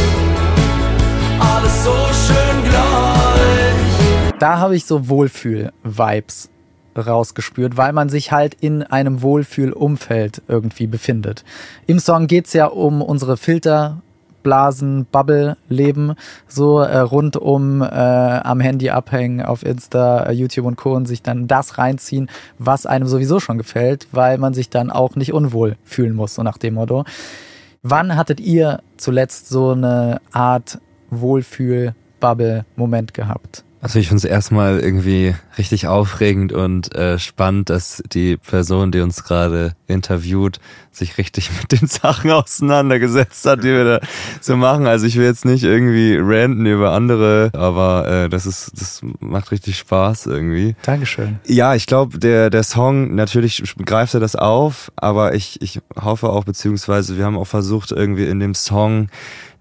Alles 1.39 1.83
so 1.83 1.95
schön 2.25 2.63
gleich. 2.63 4.39
Da 4.39 4.59
habe 4.59 4.75
ich 4.75 4.85
so 4.85 5.07
Wohlfühl-Vibes 5.07 6.49
rausgespürt, 6.95 7.77
weil 7.77 7.93
man 7.93 8.09
sich 8.09 8.31
halt 8.31 8.55
in 8.55 8.83
einem 8.83 9.21
Wohlfühl-Umfeld 9.21 10.41
irgendwie 10.47 10.87
befindet. 10.87 11.43
Im 11.87 11.99
Song 11.99 12.27
geht's 12.27 12.53
ja 12.53 12.67
um 12.67 13.01
unsere 13.01 13.37
Filter. 13.37 14.01
Blasen, 14.45 15.05
Bubble 15.11 15.57
leben, 15.69 16.13
so 16.47 16.79
äh, 16.79 16.99
rund 16.99 17.35
um 17.35 17.81
äh, 17.81 17.85
am 17.85 18.59
Handy 18.59 18.91
abhängen, 18.91 19.41
auf 19.41 19.65
Insta, 19.65 20.27
äh, 20.27 20.33
YouTube 20.33 20.67
und 20.67 20.75
Co. 20.75 20.93
und 20.93 21.07
sich 21.07 21.23
dann 21.23 21.47
das 21.47 21.79
reinziehen, 21.79 22.29
was 22.59 22.85
einem 22.85 23.07
sowieso 23.07 23.39
schon 23.39 23.57
gefällt, 23.57 24.07
weil 24.11 24.37
man 24.37 24.53
sich 24.53 24.69
dann 24.69 24.91
auch 24.91 25.15
nicht 25.15 25.33
unwohl 25.33 25.77
fühlen 25.83 26.13
muss, 26.13 26.35
so 26.35 26.43
nach 26.43 26.59
dem 26.59 26.75
Motto. 26.75 27.05
Wann 27.81 28.15
hattet 28.15 28.39
ihr 28.39 28.83
zuletzt 28.97 29.49
so 29.49 29.71
eine 29.71 30.21
Art 30.31 30.77
Wohlfühl-Bubble-Moment 31.09 33.15
gehabt? 33.15 33.63
Also 33.81 33.99
ich 33.99 34.07
finde 34.07 34.17
es 34.17 34.25
erstmal 34.25 34.79
irgendwie 34.79 35.35
richtig 35.57 35.87
aufregend 35.87 36.53
und 36.53 36.95
äh, 36.95 37.19
spannend, 37.19 37.69
dass 37.69 38.01
die 38.11 38.37
Person, 38.37 38.91
die 38.91 39.01
uns 39.01 39.23
gerade 39.23 39.75
interviewt, 39.87 40.59
sich 40.97 41.17
richtig 41.17 41.51
mit 41.59 41.71
den 41.71 41.87
Sachen 41.87 42.31
auseinandergesetzt 42.31 43.45
hat, 43.45 43.63
die 43.63 43.69
wir 43.69 43.83
da 43.83 43.99
so 44.41 44.55
machen. 44.57 44.87
Also 44.87 45.05
ich 45.05 45.15
will 45.17 45.25
jetzt 45.25 45.45
nicht 45.45 45.63
irgendwie 45.63 46.17
ranten 46.19 46.65
über 46.65 46.91
andere, 46.91 47.51
aber 47.53 48.07
äh, 48.07 48.29
das 48.29 48.45
ist, 48.45 48.71
das 48.75 49.01
macht 49.19 49.51
richtig 49.51 49.77
Spaß 49.77 50.27
irgendwie. 50.27 50.75
Dankeschön. 50.83 51.39
Ja, 51.45 51.75
ich 51.75 51.87
glaube, 51.87 52.19
der, 52.19 52.49
der 52.49 52.63
Song, 52.63 53.15
natürlich 53.15 53.63
greift 53.85 54.13
er 54.13 54.19
das 54.19 54.35
auf, 54.35 54.91
aber 54.95 55.35
ich, 55.35 55.61
ich 55.61 55.79
hoffe 55.99 56.29
auch, 56.29 56.43
beziehungsweise 56.43 57.17
wir 57.17 57.25
haben 57.25 57.37
auch 57.37 57.47
versucht, 57.47 57.91
irgendwie 57.91 58.25
in 58.25 58.39
dem 58.39 58.55
Song 58.55 59.09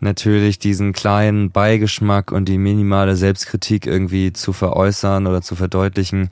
natürlich 0.01 0.59
diesen 0.59 0.93
kleinen 0.93 1.51
Beigeschmack 1.51 2.31
und 2.31 2.49
die 2.49 2.59
minimale 2.59 3.17
Selbstkritik 3.17 3.87
irgendwie 3.87 4.33
zu 4.33 4.53
veräußern 4.53 5.27
oder 5.27 5.43
zu 5.43 5.57
verdeutlichen, 5.57 6.29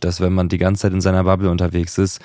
dass 0.00 0.20
wenn 0.20 0.32
man 0.32 0.48
die 0.48 0.58
ganze 0.58 0.82
Zeit 0.82 0.92
in 0.92 1.00
seiner 1.00 1.24
Bubble 1.24 1.50
unterwegs 1.50 1.96
ist, 1.96 2.20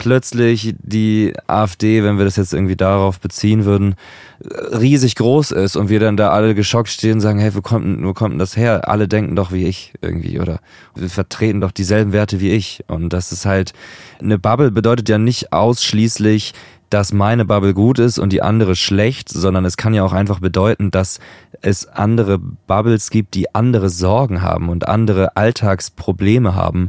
plötzlich 0.00 0.74
die 0.82 1.34
AfD, 1.46 2.02
wenn 2.02 2.18
wir 2.18 2.24
das 2.24 2.36
jetzt 2.36 2.52
irgendwie 2.54 2.74
darauf 2.74 3.20
beziehen 3.20 3.64
würden, 3.66 3.94
riesig 4.42 5.14
groß 5.14 5.50
ist 5.52 5.76
und 5.76 5.90
wir 5.90 6.00
dann 6.00 6.16
da 6.16 6.30
alle 6.30 6.54
geschockt 6.54 6.88
stehen 6.88 7.14
und 7.14 7.20
sagen, 7.20 7.38
hey, 7.38 7.54
wo 7.54 7.60
kommt, 7.60 7.84
denn- 7.84 8.04
wo 8.04 8.14
kommt 8.14 8.32
denn 8.32 8.38
das 8.38 8.56
her? 8.56 8.88
Alle 8.88 9.06
denken 9.06 9.36
doch 9.36 9.52
wie 9.52 9.66
ich 9.66 9.92
irgendwie 10.00 10.40
oder 10.40 10.60
wir 10.94 11.10
vertreten 11.10 11.60
doch 11.60 11.70
dieselben 11.70 12.12
Werte 12.12 12.40
wie 12.40 12.50
ich. 12.50 12.82
Und 12.88 13.12
das 13.12 13.30
ist 13.30 13.44
halt, 13.44 13.72
eine 14.20 14.38
Bubble 14.38 14.70
bedeutet 14.70 15.08
ja 15.08 15.18
nicht 15.18 15.52
ausschließlich, 15.52 16.54
dass 16.88 17.12
meine 17.12 17.44
Bubble 17.44 17.72
gut 17.72 18.00
ist 18.00 18.18
und 18.18 18.32
die 18.32 18.42
andere 18.42 18.74
schlecht, 18.74 19.28
sondern 19.28 19.64
es 19.64 19.76
kann 19.76 19.94
ja 19.94 20.02
auch 20.02 20.12
einfach 20.12 20.40
bedeuten, 20.40 20.90
dass 20.90 21.20
es 21.62 21.86
andere 21.86 22.38
Bubbles 22.38 23.10
gibt, 23.10 23.34
die 23.34 23.54
andere 23.54 23.90
Sorgen 23.90 24.42
haben 24.42 24.68
und 24.68 24.88
andere 24.88 25.36
Alltagsprobleme 25.36 26.56
haben, 26.56 26.88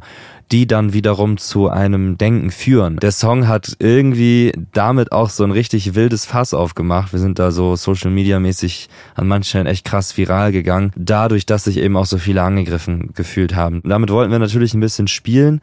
die 0.51 0.67
dann 0.67 0.93
wiederum 0.93 1.37
zu 1.37 1.69
einem 1.69 2.17
Denken 2.17 2.51
führen. 2.51 2.97
Der 2.97 3.11
Song 3.11 3.47
hat 3.47 3.75
irgendwie 3.79 4.51
damit 4.73 5.11
auch 5.11 5.29
so 5.29 5.43
ein 5.43 5.51
richtig 5.51 5.95
wildes 5.95 6.25
Fass 6.25 6.53
aufgemacht. 6.53 7.13
Wir 7.13 7.19
sind 7.19 7.39
da 7.39 7.51
so 7.51 7.75
Social 7.75 8.11
Media 8.11 8.39
mäßig 8.39 8.89
an 9.15 9.27
manchen 9.27 9.49
Stellen 9.49 9.67
echt 9.67 9.85
krass 9.85 10.17
viral 10.17 10.51
gegangen, 10.51 10.91
dadurch, 10.95 11.45
dass 11.45 11.63
sich 11.63 11.77
eben 11.77 11.97
auch 11.97 12.05
so 12.05 12.17
viele 12.17 12.43
angegriffen 12.43 13.11
gefühlt 13.13 13.55
haben. 13.55 13.81
Damit 13.83 14.09
wollten 14.09 14.31
wir 14.31 14.39
natürlich 14.39 14.73
ein 14.73 14.81
bisschen 14.81 15.07
spielen 15.07 15.61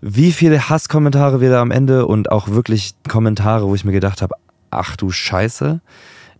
wie 0.00 0.32
viele 0.32 0.68
Hasskommentare 0.68 1.40
wir 1.40 1.50
da 1.50 1.60
am 1.60 1.70
Ende 1.70 2.06
und 2.06 2.30
auch 2.30 2.48
wirklich 2.48 2.92
Kommentare, 3.08 3.66
wo 3.66 3.74
ich 3.74 3.84
mir 3.84 3.92
gedacht 3.92 4.22
habe, 4.22 4.34
ach 4.70 4.96
du 4.96 5.10
Scheiße, 5.10 5.80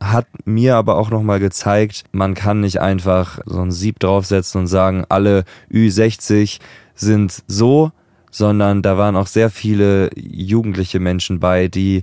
hat 0.00 0.26
mir 0.44 0.76
aber 0.76 0.96
auch 0.96 1.10
nochmal 1.10 1.40
gezeigt, 1.40 2.04
man 2.12 2.34
kann 2.34 2.60
nicht 2.60 2.80
einfach 2.80 3.40
so 3.46 3.60
ein 3.60 3.72
Sieb 3.72 3.98
draufsetzen 3.98 4.62
und 4.62 4.66
sagen, 4.66 5.04
alle 5.08 5.44
Ü60 5.72 6.58
sind 6.94 7.42
so, 7.46 7.92
sondern 8.30 8.82
da 8.82 8.98
waren 8.98 9.16
auch 9.16 9.26
sehr 9.26 9.50
viele 9.50 10.10
jugendliche 10.14 11.00
Menschen 11.00 11.40
bei, 11.40 11.68
die 11.68 12.02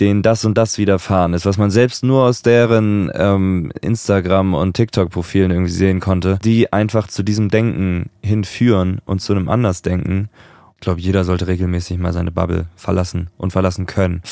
denen 0.00 0.22
das 0.22 0.44
und 0.44 0.58
das 0.58 0.78
widerfahren 0.78 1.34
ist, 1.34 1.46
was 1.46 1.58
man 1.58 1.70
selbst 1.70 2.02
nur 2.02 2.24
aus 2.24 2.42
deren 2.42 3.10
ähm, 3.14 3.72
Instagram- 3.80 4.54
und 4.54 4.74
TikTok-Profilen 4.74 5.50
irgendwie 5.50 5.70
sehen 5.70 6.00
konnte, 6.00 6.38
die 6.44 6.72
einfach 6.72 7.06
zu 7.06 7.22
diesem 7.22 7.48
Denken 7.48 8.10
hinführen 8.22 9.00
und 9.04 9.20
zu 9.20 9.32
einem 9.32 9.48
Andersdenken. 9.48 10.28
Ich 10.74 10.80
glaube, 10.80 11.00
jeder 11.00 11.24
sollte 11.24 11.46
regelmäßig 11.46 11.98
mal 11.98 12.12
seine 12.12 12.32
Bubble 12.32 12.66
verlassen 12.74 13.30
und 13.38 13.52
verlassen 13.52 13.86
können. 13.86 14.22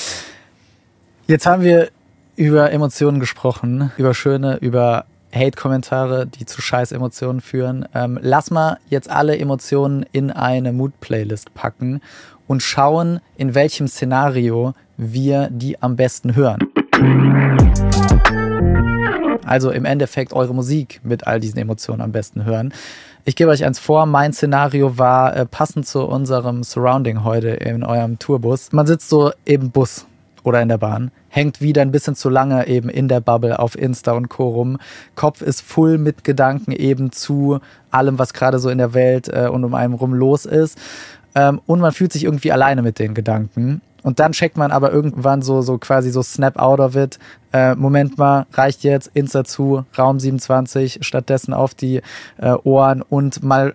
Jetzt 1.29 1.47
haben 1.47 1.63
wir 1.63 1.91
über 2.37 2.71
Emotionen 2.73 3.21
gesprochen, 3.21 3.93
über 3.97 4.15
schöne, 4.15 4.57
über 4.57 5.05
Hate-Kommentare, 5.35 6.27
die 6.27 6.45
zu 6.45 6.61
scheiß 6.61 6.93
Emotionen 6.93 7.41
führen. 7.41 7.87
Ähm, 7.95 8.19
lass 8.21 8.51
mal 8.51 8.79
jetzt 8.89 9.11
alle 9.11 9.39
Emotionen 9.39 10.05
in 10.13 10.31
eine 10.31 10.73
Mood-Playlist 10.73 11.55
packen 11.55 12.01
und 12.47 12.63
schauen, 12.63 13.21
in 13.37 13.55
welchem 13.55 13.87
Szenario 13.87 14.75
wir 14.97 15.49
die 15.51 15.81
am 15.83 15.97
besten 15.97 16.35
hören. 16.35 16.59
Also 19.45 19.71
im 19.71 19.85
Endeffekt 19.85 20.33
eure 20.33 20.55
Musik 20.55 21.01
mit 21.03 21.27
all 21.27 21.41
diesen 21.41 21.59
Emotionen 21.59 22.03
am 22.03 22.13
besten 22.13 22.45
hören. 22.45 22.73
Ich 23.25 23.37
gebe 23.37 23.51
euch 23.51 23.65
eins 23.65 23.79
vor, 23.79 24.07
mein 24.07 24.33
Szenario 24.33 24.99
war 24.99 25.37
äh, 25.37 25.47
passend 25.47 25.87
zu 25.87 26.05
unserem 26.05 26.63
Surrounding 26.63 27.23
heute 27.23 27.51
in 27.51 27.85
eurem 27.85 28.19
Tourbus. 28.19 28.73
Man 28.73 28.87
sitzt 28.87 29.09
so 29.09 29.33
im 29.45 29.71
Bus 29.71 30.07
oder 30.45 30.61
in 30.63 30.69
der 30.69 30.79
Bahn, 30.79 31.11
hängt 31.29 31.61
wieder 31.61 31.83
ein 31.83 31.93
bisschen 31.93 32.15
zu 32.15 32.29
lange 32.29 32.67
eben 32.67 32.89
in 32.89 33.09
der 33.09 33.21
Bubble 33.21 33.59
auf 33.59 33.77
Insta 33.77 34.13
und 34.13 34.29
Co. 34.29 34.49
rum. 34.49 34.79
Kopf 35.15 35.43
ist 35.43 35.63
voll 35.63 35.99
mit 35.99 36.25
Gedanken 36.25 36.73
eben 36.73 37.13
zu 37.13 37.61
allem, 37.91 38.19
was 38.19 38.33
gerade 38.33 38.59
so 38.59 38.71
in 38.71 38.79
der 38.79 38.95
Welt 38.95 39.29
äh, 39.29 39.49
und 39.49 39.65
um 39.65 39.75
einen 39.75 39.95
rum 39.95 40.15
los 40.15 40.45
ist. 40.47 40.79
Ähm, 41.35 41.61
und 41.67 41.81
man 41.81 41.93
fühlt 41.93 42.13
sich 42.13 42.25
irgendwie 42.25 42.53
alleine 42.53 42.83
mit 42.83 42.99
den 42.99 43.15
Gedanken. 43.15 43.83
Und 44.03 44.19
dann 44.19 44.33
checkt 44.33 44.57
man 44.57 44.71
aber 44.73 44.93
irgendwann 44.93 45.43
so, 45.43 45.63
so 45.63 45.79
quasi 45.79 46.11
so 46.11 46.23
snap 46.23 46.59
out 46.59 46.81
of 46.81 46.97
it. 46.97 47.19
Äh, 47.53 47.75
Moment 47.75 48.17
mal, 48.19 48.47
reicht 48.53 48.83
jetzt, 48.83 49.11
Insta 49.15 49.45
zu, 49.45 49.85
Raum 49.97 50.19
27, 50.19 51.01
stattdessen 51.03 51.53
auf 51.53 51.75
die 51.75 52.01
äh, 52.39 52.53
Ohren 52.65 53.03
und 53.03 53.43
mal 53.43 53.75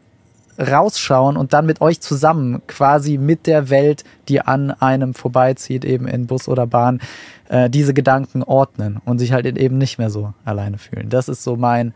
rausschauen 0.57 1.37
und 1.37 1.53
dann 1.53 1.65
mit 1.65 1.81
euch 1.81 1.99
zusammen 2.01 2.61
quasi 2.67 3.17
mit 3.17 3.47
der 3.47 3.69
Welt, 3.69 4.03
die 4.29 4.41
an 4.41 4.71
einem 4.71 5.13
vorbeizieht, 5.13 5.85
eben 5.85 6.07
in 6.07 6.27
Bus 6.27 6.47
oder 6.47 6.67
Bahn, 6.67 7.01
äh, 7.49 7.69
diese 7.69 7.93
Gedanken 7.93 8.43
ordnen 8.43 9.01
und 9.05 9.19
sich 9.19 9.31
halt 9.31 9.45
eben 9.45 9.77
nicht 9.77 9.97
mehr 9.97 10.09
so 10.09 10.33
alleine 10.43 10.77
fühlen. 10.77 11.09
Das 11.09 11.27
ist 11.27 11.43
so 11.43 11.55
mein 11.55 11.93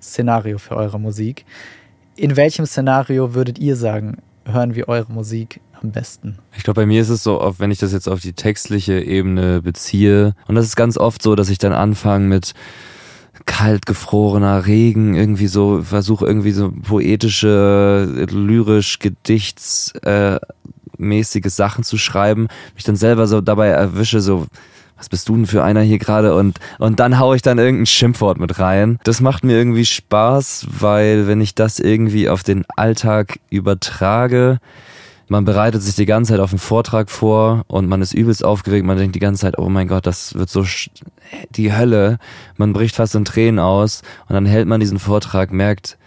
Szenario 0.00 0.58
für 0.58 0.76
eure 0.76 1.00
Musik. 1.00 1.44
In 2.16 2.36
welchem 2.36 2.66
Szenario 2.66 3.34
würdet 3.34 3.58
ihr 3.58 3.76
sagen, 3.76 4.18
hören 4.44 4.74
wir 4.74 4.88
eure 4.88 5.12
Musik 5.12 5.60
am 5.80 5.90
besten? 5.90 6.38
Ich 6.56 6.64
glaube, 6.64 6.82
bei 6.82 6.86
mir 6.86 7.00
ist 7.00 7.10
es 7.10 7.22
so, 7.22 7.54
wenn 7.58 7.70
ich 7.70 7.78
das 7.78 7.92
jetzt 7.92 8.08
auf 8.08 8.20
die 8.20 8.32
textliche 8.32 9.00
Ebene 9.00 9.62
beziehe, 9.62 10.34
und 10.46 10.54
das 10.54 10.64
ist 10.64 10.76
ganz 10.76 10.96
oft 10.96 11.22
so, 11.22 11.34
dass 11.34 11.50
ich 11.50 11.58
dann 11.58 11.72
anfange 11.72 12.26
mit 12.26 12.54
kalt 13.48 13.86
gefrorener 13.86 14.66
Regen, 14.66 15.14
irgendwie 15.14 15.48
so, 15.48 15.82
versuche 15.82 16.26
irgendwie 16.26 16.52
so 16.52 16.70
poetische, 16.70 18.26
lyrisch, 18.30 19.00
gedichtsmäßige 19.00 20.04
äh, 20.04 20.38
mäßige 20.98 21.46
Sachen 21.46 21.82
zu 21.82 21.96
schreiben, 21.96 22.48
mich 22.74 22.84
dann 22.84 22.96
selber 22.96 23.26
so 23.26 23.40
dabei 23.40 23.68
erwische, 23.68 24.20
so, 24.20 24.46
was 24.96 25.08
bist 25.08 25.28
du 25.28 25.36
denn 25.36 25.46
für 25.46 25.64
einer 25.64 25.80
hier 25.80 25.98
gerade? 25.98 26.34
Und, 26.34 26.58
und 26.78 27.00
dann 27.00 27.18
hau 27.18 27.32
ich 27.32 27.42
dann 27.42 27.58
irgendein 27.58 27.86
Schimpfwort 27.86 28.38
mit 28.38 28.58
rein. 28.58 28.98
Das 29.04 29.20
macht 29.20 29.44
mir 29.44 29.56
irgendwie 29.56 29.86
Spaß, 29.86 30.66
weil 30.78 31.26
wenn 31.26 31.40
ich 31.40 31.54
das 31.54 31.78
irgendwie 31.78 32.28
auf 32.28 32.42
den 32.42 32.64
Alltag 32.76 33.38
übertrage, 33.48 34.58
man 35.28 35.44
bereitet 35.44 35.82
sich 35.82 35.94
die 35.94 36.06
ganze 36.06 36.32
Zeit 36.32 36.40
auf 36.40 36.50
einen 36.50 36.58
Vortrag 36.58 37.10
vor 37.10 37.64
und 37.68 37.88
man 37.88 38.02
ist 38.02 38.14
übelst 38.14 38.44
aufgeregt, 38.44 38.86
man 38.86 38.96
denkt 38.96 39.14
die 39.14 39.20
ganze 39.20 39.42
Zeit, 39.42 39.58
oh 39.58 39.68
mein 39.68 39.88
Gott, 39.88 40.06
das 40.06 40.34
wird 40.34 40.48
so 40.48 40.64
die 41.50 41.74
Hölle. 41.74 42.18
Man 42.56 42.72
bricht 42.72 42.96
fast 42.96 43.14
in 43.14 43.24
Tränen 43.24 43.58
aus 43.58 44.02
und 44.28 44.34
dann 44.34 44.46
hält 44.46 44.66
man 44.66 44.80
diesen 44.80 44.98
Vortrag, 44.98 45.52
merkt, 45.52 45.98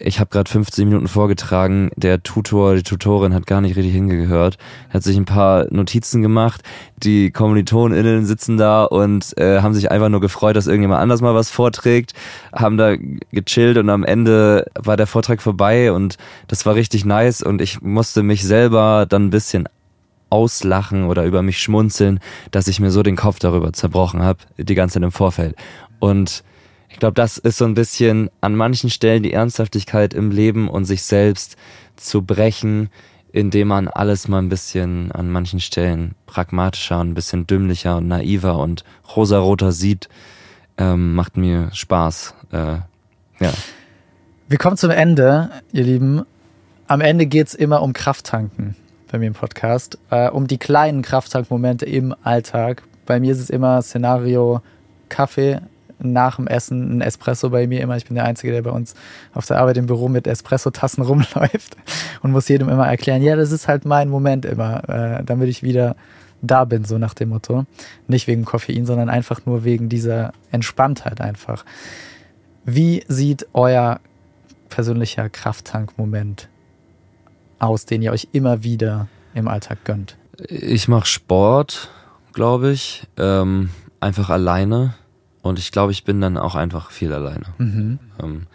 ich 0.00 0.20
habe 0.20 0.30
gerade 0.30 0.50
15 0.50 0.88
Minuten 0.88 1.08
vorgetragen, 1.08 1.90
der 1.96 2.22
Tutor, 2.22 2.76
die 2.76 2.82
Tutorin 2.82 3.34
hat 3.34 3.46
gar 3.46 3.60
nicht 3.60 3.76
richtig 3.76 3.92
hingehört, 3.92 4.56
hat 4.90 5.02
sich 5.02 5.16
ein 5.16 5.24
paar 5.24 5.66
Notizen 5.70 6.22
gemacht, 6.22 6.62
die 6.96 7.30
KommilitonInnen 7.30 8.24
sitzen 8.24 8.56
da 8.56 8.84
und 8.84 9.36
äh, 9.38 9.60
haben 9.60 9.74
sich 9.74 9.90
einfach 9.90 10.08
nur 10.08 10.20
gefreut, 10.20 10.56
dass 10.56 10.66
irgendjemand 10.66 11.00
anders 11.00 11.20
mal 11.20 11.34
was 11.34 11.50
vorträgt, 11.50 12.12
haben 12.52 12.76
da 12.76 12.94
gechillt 13.32 13.76
und 13.76 13.90
am 13.90 14.04
Ende 14.04 14.66
war 14.74 14.96
der 14.96 15.06
Vortrag 15.06 15.42
vorbei 15.42 15.92
und 15.92 16.16
das 16.46 16.64
war 16.64 16.74
richtig 16.74 17.04
nice. 17.04 17.42
Und 17.42 17.60
ich 17.60 17.80
musste 17.82 18.22
mich 18.22 18.44
selber 18.44 19.06
dann 19.08 19.26
ein 19.26 19.30
bisschen 19.30 19.68
auslachen 20.30 21.04
oder 21.04 21.24
über 21.24 21.42
mich 21.42 21.58
schmunzeln, 21.58 22.20
dass 22.50 22.68
ich 22.68 22.80
mir 22.80 22.90
so 22.90 23.02
den 23.02 23.16
Kopf 23.16 23.38
darüber 23.38 23.72
zerbrochen 23.72 24.22
habe, 24.22 24.40
die 24.58 24.74
ganze 24.74 24.94
Zeit 24.94 25.02
im 25.02 25.12
Vorfeld. 25.12 25.56
Und 25.98 26.44
ich 26.88 26.98
glaube, 26.98 27.14
das 27.14 27.38
ist 27.38 27.58
so 27.58 27.64
ein 27.64 27.74
bisschen 27.74 28.30
an 28.40 28.54
manchen 28.54 28.90
Stellen 28.90 29.22
die 29.22 29.32
Ernsthaftigkeit 29.32 30.14
im 30.14 30.30
Leben 30.30 30.68
und 30.68 30.84
sich 30.84 31.02
selbst 31.02 31.56
zu 31.96 32.22
brechen, 32.22 32.90
indem 33.32 33.68
man 33.68 33.88
alles 33.88 34.26
mal 34.28 34.38
ein 34.38 34.48
bisschen 34.48 35.12
an 35.12 35.30
manchen 35.30 35.60
Stellen 35.60 36.14
pragmatischer 36.26 37.00
und 37.00 37.10
ein 37.10 37.14
bisschen 37.14 37.46
dümmlicher 37.46 37.98
und 37.98 38.08
naiver 38.08 38.58
und 38.58 38.84
rosaroter 39.14 39.72
sieht, 39.72 40.08
ähm, 40.78 41.14
macht 41.14 41.36
mir 41.36 41.70
Spaß. 41.72 42.34
Äh, 42.52 42.76
ja. 43.40 43.52
Wir 44.48 44.58
kommen 44.58 44.78
zum 44.78 44.90
Ende, 44.90 45.50
ihr 45.72 45.84
Lieben. 45.84 46.22
Am 46.86 47.02
Ende 47.02 47.26
geht's 47.26 47.54
immer 47.54 47.82
um 47.82 47.92
Krafttanken 47.92 48.76
bei 49.10 49.18
mir 49.18 49.26
im 49.26 49.34
Podcast, 49.34 49.98
äh, 50.10 50.28
um 50.30 50.46
die 50.46 50.58
kleinen 50.58 51.02
Krafttankmomente 51.02 51.84
im 51.84 52.14
Alltag. 52.22 52.82
Bei 53.06 53.20
mir 53.20 53.32
ist 53.32 53.40
es 53.40 53.50
immer 53.50 53.82
Szenario 53.82 54.62
Kaffee, 55.08 55.60
nach 56.00 56.36
dem 56.36 56.46
Essen 56.46 56.98
ein 56.98 57.00
Espresso 57.00 57.50
bei 57.50 57.66
mir 57.66 57.80
immer. 57.80 57.96
Ich 57.96 58.06
bin 58.06 58.14
der 58.14 58.24
Einzige, 58.24 58.52
der 58.52 58.62
bei 58.62 58.70
uns 58.70 58.94
auf 59.34 59.46
der 59.46 59.58
Arbeit 59.58 59.76
im 59.76 59.86
Büro 59.86 60.08
mit 60.08 60.26
Espresso-Tassen 60.26 61.02
rumläuft 61.04 61.76
und 62.22 62.32
muss 62.32 62.48
jedem 62.48 62.68
immer 62.68 62.86
erklären, 62.86 63.22
ja, 63.22 63.36
das 63.36 63.52
ist 63.52 63.68
halt 63.68 63.84
mein 63.84 64.08
Moment 64.08 64.44
immer, 64.44 64.88
äh, 64.88 65.24
damit 65.24 65.48
ich 65.48 65.62
wieder 65.62 65.96
da 66.40 66.64
bin, 66.64 66.84
so 66.84 66.98
nach 66.98 67.14
dem 67.14 67.30
Motto. 67.30 67.66
Nicht 68.06 68.26
wegen 68.26 68.44
Koffein, 68.44 68.86
sondern 68.86 69.08
einfach 69.08 69.44
nur 69.46 69.64
wegen 69.64 69.88
dieser 69.88 70.32
Entspanntheit 70.52 71.20
einfach. 71.20 71.64
Wie 72.64 73.04
sieht 73.08 73.46
euer 73.54 74.00
persönlicher 74.68 75.28
Krafttank-Moment 75.28 76.48
aus, 77.58 77.86
den 77.86 78.02
ihr 78.02 78.12
euch 78.12 78.28
immer 78.32 78.62
wieder 78.62 79.08
im 79.34 79.48
Alltag 79.48 79.78
gönnt? 79.84 80.16
Ich 80.46 80.86
mache 80.86 81.06
Sport, 81.06 81.90
glaube 82.32 82.70
ich, 82.70 83.06
ähm, 83.16 83.70
einfach 84.00 84.30
alleine. 84.30 84.94
Und 85.42 85.58
ich 85.58 85.72
glaube, 85.72 85.92
ich 85.92 86.04
bin 86.04 86.20
dann 86.20 86.36
auch 86.36 86.54
einfach 86.54 86.90
viel 86.90 87.12
alleine. 87.12 87.46
Mhm. 87.58 87.98
Ähm, 88.22 88.46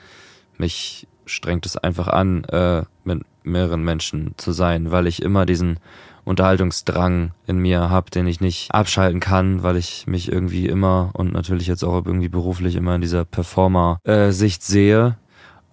mich 0.57 1.07
strengt 1.25 1.65
es 1.65 1.77
einfach 1.77 2.07
an, 2.07 2.43
äh, 2.45 2.83
mit 3.03 3.21
mehreren 3.43 3.83
Menschen 3.83 4.33
zu 4.37 4.51
sein, 4.51 4.91
weil 4.91 5.07
ich 5.07 5.21
immer 5.21 5.45
diesen 5.45 5.79
Unterhaltungsdrang 6.25 7.31
in 7.47 7.57
mir 7.57 7.89
habe, 7.89 8.09
den 8.09 8.27
ich 8.27 8.39
nicht 8.39 8.73
abschalten 8.73 9.19
kann, 9.19 9.63
weil 9.63 9.75
ich 9.75 10.07
mich 10.07 10.31
irgendwie 10.31 10.67
immer 10.67 11.11
und 11.13 11.33
natürlich 11.33 11.67
jetzt 11.67 11.83
auch 11.83 12.05
irgendwie 12.05 12.29
beruflich 12.29 12.75
immer 12.75 12.95
in 12.95 13.01
dieser 13.01 13.25
Performer-Sicht 13.25 14.63
sehe. 14.63 15.17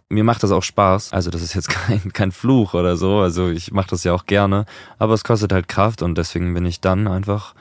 Mir 0.08 0.24
macht 0.24 0.42
das 0.42 0.50
auch 0.50 0.64
Spaß. 0.64 1.12
Also 1.12 1.30
das 1.30 1.42
ist 1.42 1.54
jetzt 1.54 1.68
kein, 1.70 2.12
kein 2.12 2.32
Fluch 2.32 2.74
oder 2.74 2.96
so. 2.96 3.18
Also 3.18 3.48
ich 3.48 3.70
mache 3.70 3.90
das 3.90 4.02
ja 4.02 4.12
auch 4.12 4.26
gerne. 4.26 4.66
Aber 4.98 5.14
es 5.14 5.22
kostet 5.22 5.52
halt 5.52 5.68
Kraft 5.68 6.02
und 6.02 6.18
deswegen 6.18 6.52
bin 6.52 6.66
ich 6.66 6.80
dann 6.80 7.06
einfach 7.06 7.54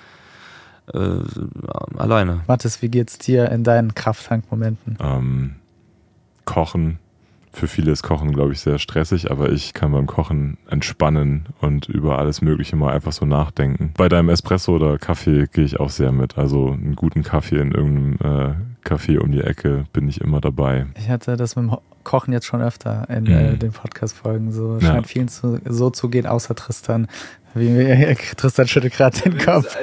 äh, 0.94 1.98
alleine. 1.98 2.42
Mathis, 2.48 2.82
wie 2.82 2.90
geht's 2.90 3.18
dir 3.18 3.52
in 3.52 3.64
deinen 3.64 3.96
Krafttankmomenten? 3.96 4.98
Ähm, 5.02 5.56
Kochen. 6.46 7.00
Für 7.52 7.68
viele 7.68 7.92
ist 7.92 8.04
Kochen, 8.04 8.32
glaube 8.32 8.54
ich, 8.54 8.60
sehr 8.60 8.78
stressig, 8.78 9.32
aber 9.32 9.52
ich 9.52 9.74
kann 9.74 9.92
beim 9.92 10.06
Kochen 10.06 10.58
entspannen 10.70 11.48
und 11.62 11.90
über 11.90 12.20
alles 12.20 12.42
Mögliche 12.42 12.76
mal 12.76 12.94
einfach 12.94 13.12
so 13.12 13.26
nachdenken. 13.26 13.92
Bei 13.98 14.08
deinem 14.08 14.30
Espresso 14.30 14.76
oder 14.76 15.00
Kaffee 15.00 15.48
gehe 15.52 15.66
ich 15.66 15.80
auch 15.80 15.90
sehr 15.90 16.12
mit. 16.12 16.38
Also 16.38 16.72
einen 16.72 16.96
guten 16.96 17.24
Kaffee 17.24 17.58
in 17.58 17.72
irgendeinem 17.72 18.52
äh, 18.52 18.56
Café 18.88 19.18
um 19.20 19.32
die 19.32 19.42
Ecke 19.42 19.86
bin 19.94 20.08
ich 20.08 20.22
immer 20.22 20.42
dabei. 20.42 20.86
Ich 20.96 21.10
hatte 21.10 21.38
das 21.38 21.56
mit 21.56 21.66
dem 21.66 21.78
Kochen 22.04 22.34
jetzt 22.34 22.46
schon 22.46 22.62
öfter 22.62 23.08
in 23.10 23.26
äh, 23.26 23.52
mhm. 23.52 23.60
den 23.60 23.72
Podcast-Folgen. 23.72 24.52
So 24.52 24.80
scheint 24.80 24.94
ja. 24.94 25.04
vielen 25.04 25.28
zu, 25.28 25.60
so 25.66 25.90
zu 25.90 26.10
gehen, 26.10 26.28
außer 26.28 26.56
Tristan. 26.56 27.08
Wie, 27.56 28.16
Tristan 28.38 28.68
schüttelt 28.68 28.94
gerade 28.94 29.20
den 29.22 29.38
Kopf. 29.38 29.76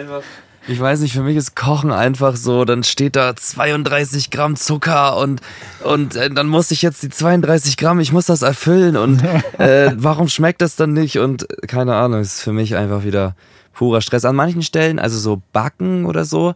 Ich 0.68 0.81
weiß 0.81 1.00
nicht, 1.00 1.12
für 1.12 1.22
mich 1.22 1.37
ist 1.37 1.55
Kochen 1.55 1.92
einfach 1.92 2.35
so, 2.35 2.64
dann 2.64 2.83
steht 2.83 3.14
da 3.14 3.37
32 3.37 4.31
Gramm 4.31 4.57
Zucker 4.57 5.16
und, 5.16 5.40
und 5.85 6.16
äh, 6.16 6.29
dann 6.29 6.48
muss 6.48 6.72
ich 6.72 6.83
jetzt 6.83 7.05
die 7.05 7.09
32 7.09 7.76
Gramm, 7.76 8.00
ich 8.00 8.12
muss 8.12 8.26
das 8.26 8.42
erfüllen 8.42 8.96
und 8.96 9.22
äh, 9.59 9.92
warum 9.94 10.29
schmeckt 10.29 10.61
das 10.61 10.74
dann 10.74 10.92
nicht? 10.92 11.18
Und 11.18 11.46
keine 11.68 11.94
Ahnung, 11.94 12.20
ist 12.20 12.42
für 12.42 12.52
mich 12.52 12.74
einfach 12.74 13.05
wieder 13.05 13.37
purer 13.74 14.00
Stress. 14.00 14.24
An 14.24 14.35
manchen 14.35 14.62
Stellen, 14.62 14.98
also 14.98 15.18
so 15.18 15.40
Backen 15.52 16.05
oder 16.05 16.24
so, 16.24 16.55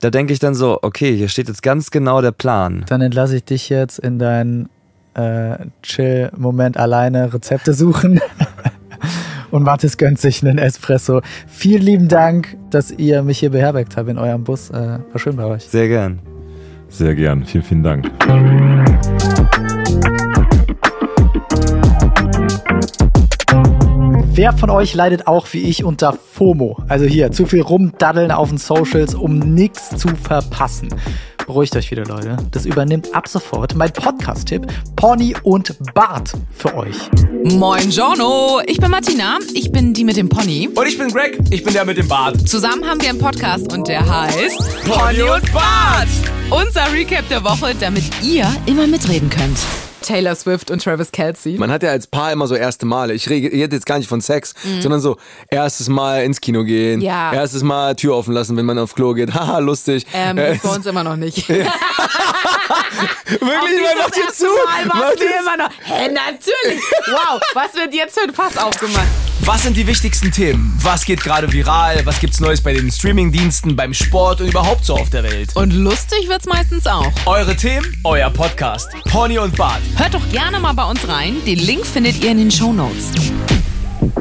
da 0.00 0.08
denke 0.08 0.32
ich 0.32 0.38
dann 0.38 0.54
so, 0.54 0.78
okay, 0.80 1.14
hier 1.14 1.28
steht 1.28 1.48
jetzt 1.48 1.62
ganz 1.62 1.90
genau 1.90 2.22
der 2.22 2.32
Plan. 2.32 2.84
Dann 2.88 3.02
entlasse 3.02 3.36
ich 3.36 3.44
dich 3.44 3.68
jetzt 3.68 3.98
in 3.98 4.18
deinen 4.18 4.70
äh, 5.12 5.58
Chill-Moment 5.82 6.78
alleine 6.78 7.32
Rezepte 7.34 7.74
suchen. 7.74 8.20
und 9.54 9.62
Mathis 9.62 9.96
gönnt 9.96 10.18
sich 10.18 10.44
einen 10.44 10.58
Espresso. 10.58 11.20
Vielen 11.46 11.82
lieben 11.82 12.08
Dank, 12.08 12.56
dass 12.70 12.90
ihr 12.90 13.22
mich 13.22 13.38
hier 13.38 13.50
beherbergt 13.50 13.96
habt 13.96 14.08
in 14.08 14.18
eurem 14.18 14.42
Bus. 14.42 14.70
Äh, 14.70 14.74
war 14.74 15.18
schön 15.18 15.36
bei 15.36 15.44
euch. 15.44 15.62
Sehr 15.62 15.86
gern. 15.86 16.18
Sehr 16.88 17.14
gern. 17.14 17.44
Vielen, 17.44 17.62
vielen 17.62 17.82
Dank. 17.84 18.10
Wer 24.32 24.52
von 24.54 24.70
euch 24.70 24.92
leidet 24.96 25.28
auch 25.28 25.46
wie 25.52 25.60
ich 25.60 25.84
unter 25.84 26.14
FOMO? 26.14 26.76
Also 26.88 27.04
hier, 27.04 27.30
zu 27.30 27.46
viel 27.46 27.62
rumdaddeln 27.62 28.32
auf 28.32 28.48
den 28.48 28.58
Socials, 28.58 29.14
um 29.14 29.38
nichts 29.38 29.90
zu 29.90 30.08
verpassen. 30.08 30.88
Beruhigt 31.46 31.76
euch 31.76 31.90
wieder, 31.90 32.04
Leute. 32.04 32.36
Das 32.52 32.64
übernimmt 32.64 33.14
ab 33.14 33.28
sofort 33.28 33.74
mein 33.74 33.92
Podcast-Tipp 33.92 34.66
Pony 34.96 35.34
und 35.42 35.76
Bart 35.92 36.32
für 36.50 36.74
euch. 36.74 36.96
Moin 37.44 37.90
Giorno, 37.90 38.60
ich 38.66 38.78
bin 38.78 38.90
Martina, 38.90 39.38
ich 39.52 39.70
bin 39.70 39.92
die 39.92 40.04
mit 40.04 40.16
dem 40.16 40.28
Pony. 40.28 40.68
Und 40.74 40.86
ich 40.86 40.96
bin 40.96 41.08
Greg, 41.08 41.38
ich 41.50 41.62
bin 41.62 41.74
der 41.74 41.84
mit 41.84 41.98
dem 41.98 42.08
Bart. 42.08 42.48
Zusammen 42.48 42.84
haben 42.86 43.00
wir 43.02 43.10
einen 43.10 43.18
Podcast 43.18 43.72
und 43.72 43.86
der 43.88 44.08
heißt 44.08 44.84
Pony 44.86 45.22
und 45.22 45.52
Bart. 45.52 46.08
Unser 46.50 46.90
Recap 46.92 47.28
der 47.28 47.44
Woche, 47.44 47.74
damit 47.78 48.04
ihr 48.22 48.46
immer 48.66 48.86
mitreden 48.86 49.28
könnt. 49.28 49.58
Taylor 50.04 50.34
Swift 50.36 50.70
und 50.70 50.82
Travis 50.82 51.10
Kelsey. 51.12 51.58
Man 51.58 51.70
hat 51.70 51.82
ja 51.82 51.90
als 51.90 52.06
Paar 52.06 52.30
immer 52.32 52.46
so 52.46 52.54
erste 52.54 52.86
Male. 52.86 53.14
Ich 53.14 53.28
rede 53.28 53.56
jetzt 53.56 53.86
gar 53.86 53.98
nicht 53.98 54.08
von 54.08 54.20
Sex, 54.20 54.54
sondern 54.80 55.00
so 55.00 55.16
erstes 55.48 55.88
Mal 55.88 56.22
ins 56.24 56.40
Kino 56.40 56.64
gehen, 56.64 57.00
Mhm. 57.00 57.04
Ja. 57.06 57.32
erstes 57.32 57.62
Mal 57.62 57.94
Tür 57.96 58.14
offen 58.16 58.32
lassen, 58.34 58.56
wenn 58.56 58.66
man 58.66 58.78
auf 58.78 58.94
Klo 58.94 59.12
geht. 59.14 59.34
Haha, 59.34 59.58
lustig. 59.58 60.06
Ähm, 60.14 60.38
Äh, 60.38 60.54
ist 60.54 60.62
bei 60.62 60.68
uns 60.70 60.86
immer 60.86 61.02
noch 61.04 61.16
nicht. 61.16 61.48
wirklich, 61.48 61.70
man 63.40 63.98
macht 63.98 64.14
hier 64.14 64.28
zu. 64.32 64.46
Mal 64.46 64.84
Macht 64.86 65.20
wir 65.20 65.40
immer 65.40 65.56
noch. 65.56 65.70
Hä, 65.84 66.08
natürlich. 66.08 66.82
Wow, 67.06 67.40
was 67.54 67.74
wird 67.74 67.94
jetzt 67.94 68.18
für 68.18 68.24
ein 68.26 68.34
Fass 68.34 68.56
aufgemacht? 68.56 69.06
Was 69.46 69.62
sind 69.62 69.76
die 69.76 69.86
wichtigsten 69.86 70.32
Themen? 70.32 70.74
Was 70.80 71.04
geht 71.04 71.22
gerade 71.22 71.52
viral? 71.52 72.00
Was 72.06 72.18
gibt's 72.18 72.40
Neues 72.40 72.62
bei 72.62 72.72
den 72.72 72.90
Streamingdiensten, 72.90 73.76
beim 73.76 73.92
Sport 73.92 74.40
und 74.40 74.48
überhaupt 74.48 74.86
so 74.86 74.94
auf 74.94 75.10
der 75.10 75.22
Welt? 75.22 75.54
Und 75.54 75.70
lustig 75.70 76.28
wird's 76.28 76.46
meistens 76.46 76.86
auch. 76.86 77.12
Eure 77.26 77.54
Themen, 77.54 77.94
euer 78.04 78.30
Podcast. 78.30 78.88
Pony 79.10 79.36
und 79.38 79.54
Bart. 79.54 79.82
Hört 79.96 80.14
doch 80.14 80.26
gerne 80.30 80.60
mal 80.60 80.72
bei 80.72 80.84
uns 80.84 81.06
rein. 81.06 81.36
Den 81.44 81.58
Link 81.58 81.84
findet 81.84 82.24
ihr 82.24 82.30
in 82.30 82.38
den 82.38 82.50
Shownotes. 82.50 83.10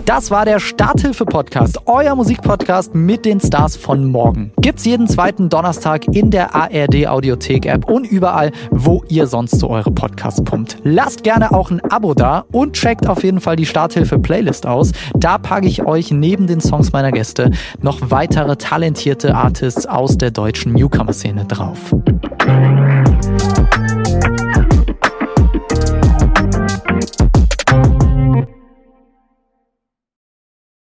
Das 0.06 0.32
war 0.32 0.44
der 0.46 0.60
Starthilfe-Podcast, 0.60 1.80
euer 1.86 2.16
Musikpodcast 2.16 2.94
mit 2.94 3.26
den 3.26 3.40
Stars 3.40 3.78
von 3.78 4.06
morgen. 4.06 4.52
Gibt's 4.60 4.86
jeden 4.86 5.08
zweiten 5.08 5.50
Donnerstag 5.50 6.08
in 6.14 6.30
der 6.30 6.54
ARD-Audiothek-App 6.54 7.90
und 7.90 8.06
überall, 8.06 8.52
wo 8.72 9.04
ihr 9.08 9.28
sonst 9.28 9.60
so 9.60 9.70
eure 9.70 9.92
Podcasts 9.92 10.44
pumpt. 10.44 10.78
Lasst 10.84 11.24
gerne 11.24 11.52
auch 11.52 11.72
ein 11.72 11.80
Abo 11.90 12.14
da 12.14 12.46
und 12.52 12.74
checkt 12.74 13.08
auf 13.08 13.24
jeden 13.24 13.40
Fall 13.40 13.56
die 13.56 13.66
Starthilfe-Playlist 13.66 14.66
aus. 14.66 14.92
Da 15.16 15.38
packe 15.38 15.68
ich 15.68 15.84
euch 15.84 16.12
neben 16.12 16.48
den 16.48 16.60
Songs 16.60 16.92
meiner 16.92 17.12
Gäste 17.12 17.52
noch 17.82 18.00
weitere 18.12 18.56
talentierte 18.58 19.36
Artists 19.36 19.86
aus 19.86 20.18
der 20.18 20.32
deutschen 20.32 20.74
Newcomer-Szene 20.74 21.46
drauf. 21.46 21.94